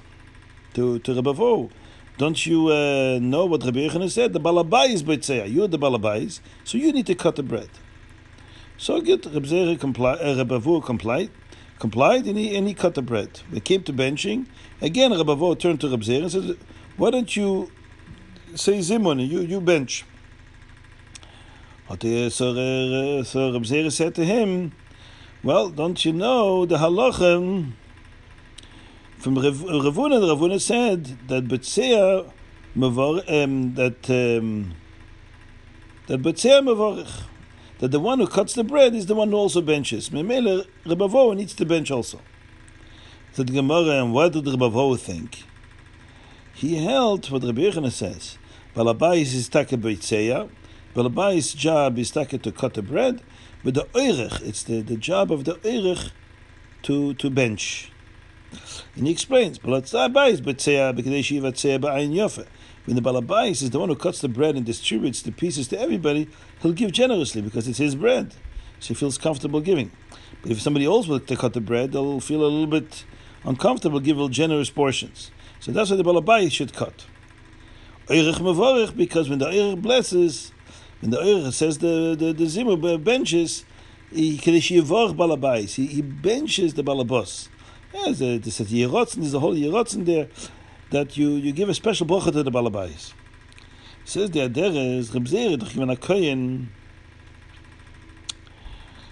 to 0.98 1.14
to. 1.14 1.70
Don't 2.20 2.44
you 2.44 2.68
uh, 2.68 3.18
know 3.18 3.46
what 3.46 3.64
Rabbi 3.64 3.78
Yochanan 3.88 4.10
said? 4.10 4.34
The 4.34 4.40
balabai 4.40 4.90
is 4.90 5.02
beitzeya. 5.02 5.50
You're 5.50 5.68
the 5.68 5.78
balabais, 5.78 6.40
so 6.64 6.76
you 6.76 6.92
need 6.92 7.06
to 7.06 7.14
cut 7.14 7.36
the 7.36 7.42
bread. 7.42 7.70
So 8.76 9.00
good. 9.00 9.24
Rabbi 9.24 9.46
Zera 9.46 9.78
compli- 9.78 10.20
uh, 10.20 10.80
complied, 10.84 11.30
complied, 11.78 12.26
and 12.26 12.36
he 12.36 12.54
and 12.56 12.68
he 12.68 12.74
cut 12.74 12.94
the 12.94 13.02
bread. 13.02 13.40
They 13.50 13.60
came 13.60 13.82
to 13.84 13.92
benching. 13.92 14.46
Again, 14.82 15.12
Rebavo 15.12 15.58
turned 15.58 15.80
to 15.80 15.88
Rabbi 15.88 16.12
and 16.12 16.30
said, 16.30 16.56
"Why 16.98 17.10
don't 17.10 17.34
you 17.34 17.70
say 18.54 18.78
zimun? 18.78 19.26
You 19.26 19.40
you 19.40 19.60
bench." 19.60 20.04
So, 21.88 22.50
uh, 22.50 23.24
so 23.24 23.62
said 23.90 24.14
to 24.14 24.24
him, 24.24 24.72
"Well, 25.42 25.70
don't 25.70 26.04
you 26.04 26.12
know 26.12 26.66
the 26.66 26.76
halachim?" 26.76 27.72
From 29.20 29.36
Ravuna, 29.36 30.18
the 30.18 30.34
Ravuna 30.34 30.58
said 30.58 31.04
that 31.28 31.46
Betzea 31.46 32.32
um, 32.74 33.74
that 33.74 34.10
um, 34.10 34.74
that 36.06 36.22
Betzea 36.22 36.62
Mavarich, 36.62 37.24
that 37.80 37.90
the 37.90 38.00
one 38.00 38.18
who 38.18 38.26
cuts 38.26 38.54
the 38.54 38.64
bread 38.64 38.94
is 38.94 39.06
the 39.06 39.14
one 39.14 39.30
who 39.30 39.36
also 39.36 39.60
benches. 39.60 40.08
Memele 40.08 40.66
Rebavo 40.86 41.36
needs 41.36 41.52
to 41.54 41.66
bench 41.66 41.90
also. 41.90 42.20
So 43.32 43.42
the 43.42 43.52
Gemara, 43.52 44.02
and 44.02 44.14
what 44.14 44.32
did 44.32 44.44
Rebavo 44.44 44.98
think? 44.98 45.44
He 46.54 46.82
held 46.82 47.30
what 47.30 47.44
Rabbi 47.44 47.60
Yochanan 47.60 47.92
says. 47.92 48.38
Balabais 48.74 49.34
is 49.34 49.50
taka 49.50 49.76
Betzea. 49.76 50.48
Balabais' 50.94 51.54
job 51.54 51.98
is 51.98 52.10
taka 52.10 52.38
to 52.38 52.50
cut 52.50 52.74
the 52.74 52.82
bread, 52.82 53.20
but 53.62 53.74
the 53.74 53.84
Eirich, 53.92 54.40
it's 54.42 54.62
the, 54.62 54.80
the 54.80 54.96
job 54.96 55.30
of 55.30 55.44
the 55.44 55.54
Eirich 55.56 56.10
to, 56.82 57.14
to 57.14 57.28
bench. 57.30 57.92
And 58.96 59.06
he 59.06 59.12
explains, 59.12 59.62
when 62.90 62.96
the 62.96 63.02
balabais 63.02 63.62
is 63.62 63.70
the 63.70 63.78
one 63.78 63.88
who 63.88 63.94
cuts 63.94 64.20
the 64.20 64.28
bread 64.28 64.56
and 64.56 64.66
distributes 64.66 65.22
the 65.22 65.32
pieces 65.32 65.68
to 65.68 65.78
everybody, 65.78 66.28
he'll 66.60 66.72
give 66.72 66.92
generously 66.92 67.40
because 67.42 67.68
it's 67.68 67.78
his 67.78 67.94
bread. 67.94 68.34
So 68.80 68.88
he 68.88 68.94
feels 68.94 69.18
comfortable 69.18 69.60
giving. 69.60 69.92
But 70.42 70.50
if 70.52 70.60
somebody 70.60 70.86
else 70.86 71.06
will 71.06 71.20
to 71.20 71.36
cut 71.36 71.52
the 71.52 71.60
bread, 71.60 71.92
they'll 71.92 72.20
feel 72.20 72.42
a 72.42 72.48
little 72.48 72.66
bit 72.66 73.04
uncomfortable, 73.44 74.00
give 74.00 74.30
generous 74.30 74.70
portions. 74.70 75.30
So 75.60 75.72
that's 75.72 75.90
why 75.90 75.96
the 75.96 76.02
balabais 76.02 76.50
should 76.50 76.72
cut. 76.72 77.06
Because 78.08 78.40
when 78.40 79.38
the 79.38 79.46
Eirich 79.46 79.82
blesses, 79.82 80.52
when 81.00 81.10
the 81.10 81.18
Eirich 81.18 81.52
says 81.52 81.78
the, 81.78 82.16
the, 82.18 82.32
the 82.32 82.46
Zimmer 82.46 82.98
benches, 82.98 83.64
he, 84.10 84.36
he, 84.36 84.52
he 84.56 84.80
benches 86.02 86.74
the 86.74 86.82
balabos. 86.82 87.48
Yeah, 87.92 88.12
there's 88.12 88.20
a 88.60 88.64
Yerotzen, 88.64 89.16
there's 89.16 89.34
a 89.34 89.40
whole 89.40 89.54
Yerotzen 89.54 90.04
there 90.04 90.28
that 90.90 91.16
you, 91.16 91.30
you 91.30 91.52
give 91.52 91.68
a 91.68 91.74
special 91.74 92.06
bracha 92.06 92.32
to 92.32 92.42
the 92.42 92.50
Balabais. 92.50 93.12
Says 94.04 94.30
the 94.30 94.40
Aderes, 94.40 95.12
Reb 95.12 95.26
Zera, 95.26 95.58
D'chivan 95.58 95.96
HaKoyen, 95.96 96.68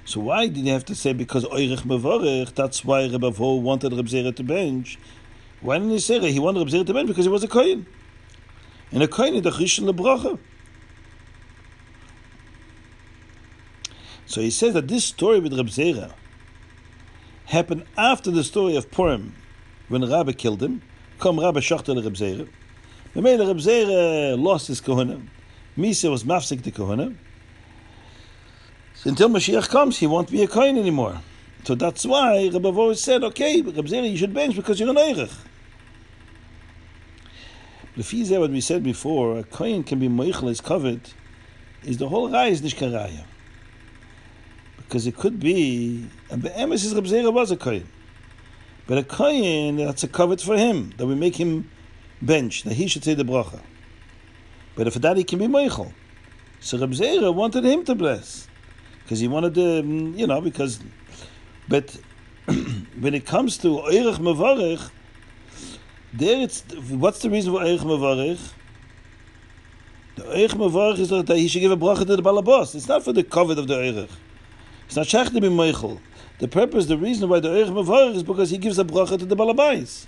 so 0.09 0.21
why 0.21 0.49
did 0.49 0.65
you 0.65 0.73
have 0.73 0.87
to 0.87 0.95
say 0.95 1.13
because 1.13 1.45
Oirich 1.45 1.83
Mevorech, 1.83 2.55
that's 2.55 2.83
why 2.83 3.03
Reb 3.03 3.21
Avo 3.21 3.61
wanted 3.61 3.93
Reb 3.93 4.07
Zera 4.07 4.35
to 4.35 4.43
bench? 4.43 4.99
Why 5.61 5.77
didn't 5.77 5.91
he 5.91 5.99
say 5.99 6.19
he 6.33 6.39
wanted 6.39 6.61
Reb 6.61 6.69
Zera 6.69 6.87
to 6.87 6.95
bench? 6.95 7.09
Because 7.09 7.27
he 7.27 7.31
was 7.31 7.45
a 7.45 7.47
Kohen. 7.47 7.87
And 8.91 9.03
a 9.03 9.07
Kohen 9.07 9.35
is 9.35 9.43
the 9.43 9.51
Rishon 9.51 9.87
LeBracha. 9.93 10.39
So 14.25 14.41
he 14.41 14.51
says 14.51 14.73
that 14.73 14.89
this 14.89 15.05
story 15.05 15.41
with 15.41 15.53
Reb 15.53 15.67
Zera, 15.67 16.15
happened 17.49 17.83
after 17.97 18.31
the 18.31 18.45
story 18.45 18.77
of 18.77 18.91
Purim, 18.91 19.35
when 19.89 20.09
Rabbi 20.09 20.33
killed 20.33 20.63
him. 20.63 20.83
Come 21.19 21.41
Rabbi 21.41 21.61
Shachter 21.61 21.97
Reb 21.97 22.15
Zera. 22.15 22.47
The 23.15 23.23
Reb 23.23 23.57
Zera 23.57 24.39
lost 24.39 24.69
his 24.69 24.81
kohuna. 24.83 25.27
Misa 25.77 26.11
was 26.11 26.25
mafsik 26.25 26.63
the 26.63 26.71
kohuna. 26.71 27.17
Until 29.05 29.31
Mashiach 29.31 29.69
comes, 29.71 29.97
he 29.97 30.07
won't 30.07 30.31
be 30.31 30.43
a 30.43 30.47
kohen 30.47 30.77
anymore. 30.77 31.21
So 31.65 31.75
that's 31.75 32.05
why 32.05 32.51
Rabbi 32.53 32.69
always 32.69 33.03
said, 33.03 33.25
okay, 33.25 33.63
Reb 33.63 33.87
Zera, 33.87 34.11
you 34.11 34.19
should 34.19 34.35
bench 34.35 34.55
because 34.55 34.79
you're 34.79 34.91
an 34.91 34.97
Eirich. 34.97 35.35
The 37.97 38.03
Fizeh, 38.03 38.39
what 38.39 38.51
we 38.51 38.61
said 38.61 38.83
before, 38.85 39.39
a 39.39 39.45
kohen 39.45 39.85
can 39.85 39.99
be 39.99 40.09
moichel, 40.09 40.51
is 40.51 40.61
covered, 40.61 41.01
is 41.83 41.97
the 41.97 42.09
whole 42.09 42.29
raya 42.29 42.51
is 42.51 42.61
nishkaraya 42.61 43.25
because 44.89 45.07
it 45.07 45.17
could 45.17 45.39
be 45.39 46.09
and 46.31 46.43
the 46.43 46.49
emes 46.51 46.85
is 46.85 46.95
Reb 46.95 47.35
was 47.35 47.51
a 47.51 47.57
kohen, 47.57 47.87
but 48.87 48.97
a 48.97 49.05
kohen 49.05 49.77
that's 49.77 50.03
a 50.03 50.09
covet 50.09 50.41
for 50.41 50.57
him 50.57 50.95
that 50.97 51.07
we 51.07 51.15
make 51.15 51.37
him 51.37 51.71
bench 52.23 52.63
that 52.63 52.73
he 52.73 52.89
should 52.89 53.05
say 53.05 53.13
the 53.13 53.23
bracha. 53.23 53.61
But 54.77 54.87
if 54.87 54.95
that 54.95 55.19
he 55.19 55.25
can 55.25 55.39
be 55.41 55.47
meichel, 55.47 55.93
so 56.61 56.79
Reb 56.79 56.93
Zera 56.93 57.35
wanted 57.35 57.65
him 57.65 57.85
to 57.85 57.95
bless 57.95 58.49
because 59.03 59.21
he 59.21 59.29
wanted 59.29 59.55
to, 59.55 59.61
mm, 59.61 60.19
you 60.19 60.27
know, 60.27 60.41
because. 60.41 60.81
But 61.69 61.97
when 62.47 63.15
it 63.15 63.27
comes 63.27 63.59
to 63.59 63.69
Eirich 63.69 64.17
Mevarich, 64.17 64.91
there 66.15 66.41
it's 66.43 66.63
what's 66.91 67.21
the 67.21 67.31
reason 67.31 67.53
for 67.53 67.61
Eirich 67.61 67.81
Mevarich? 67.81 68.53
The 70.17 70.23
Eirich 70.25 70.55
Mevarich 70.55 70.99
is 70.99 71.11
that 71.11 71.29
he 71.37 71.47
should 71.47 71.61
give 71.61 71.73
a 71.73 71.77
bracha 71.77 72.07
to 72.07 72.17
the 72.17 72.23
balabos. 72.23 72.75
It's 72.75 72.89
not 72.89 73.05
for 73.05 73.13
the 73.13 73.23
covet 73.23 73.59
of 73.59 73.69
the 73.69 73.75
Eirich. 73.75 74.11
It's 74.89 74.97
not 74.97 75.07
shach 75.07 75.35
to 75.35 75.41
be 75.41 75.49
meichel. 75.49 76.01
The 76.39 76.49
purpose, 76.49 76.87
the 76.87 76.97
reason 76.97 77.29
why 77.29 77.41
the 77.41 77.51
Eich 77.51 77.69
Mevarich 77.69 78.17
is 78.17 78.23
because 78.23 78.49
he 78.49 78.57
gives 78.57 78.79
a 78.79 78.85
bracha 78.85 79.19
to 79.19 79.27
the 79.27 79.37
Balabais. 79.37 80.07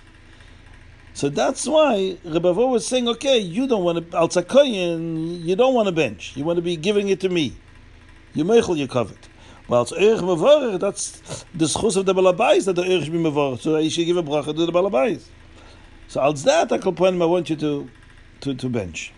So 1.13 1.29
that's 1.29 1.67
why 1.67 2.17
Rebavo 2.25 2.71
was 2.71 2.87
saying, 2.87 3.07
okay, 3.09 3.37
you 3.37 3.67
don't 3.67 3.83
want 3.83 4.09
to, 4.09 4.17
al 4.17 4.27
tzakoyin, 4.27 5.43
you 5.45 5.55
don't 5.55 5.75
want 5.75 5.85
to 5.85 5.91
bench. 5.91 6.35
You 6.35 6.45
want 6.45 6.57
to 6.57 6.63
be 6.63 6.77
giving 6.77 7.09
it 7.09 7.19
to 7.19 7.29
me. 7.29 7.53
You 8.33 8.43
meichel, 8.43 8.75
you 8.75 8.87
covet. 8.87 9.29
Well, 9.67 9.83
it's 9.83 9.91
Erich 9.91 10.21
Mevorach, 10.21 10.79
that's 10.79 11.45
the 11.53 11.65
schus 11.65 11.95
of 11.95 12.07
the 12.07 12.15
Balabais 12.15 12.65
that 12.65 12.73
the 12.73 12.81
be 12.81 13.19
Mevorach. 13.19 13.59
So 13.59 13.77
you 13.77 13.91
should 13.91 14.07
give 14.07 14.17
a 14.17 14.23
bracha 14.23 14.45
to 14.45 14.65
the 14.65 14.71
Balabais. 14.71 15.21
So 16.07 16.21
als 16.21 16.43
that, 16.45 16.71
I 16.71 16.77
I 16.77 17.25
want 17.25 17.51
you 17.51 17.55
to, 17.57 17.89
to, 18.39 18.55
to 18.55 18.67
bench. 18.67 19.13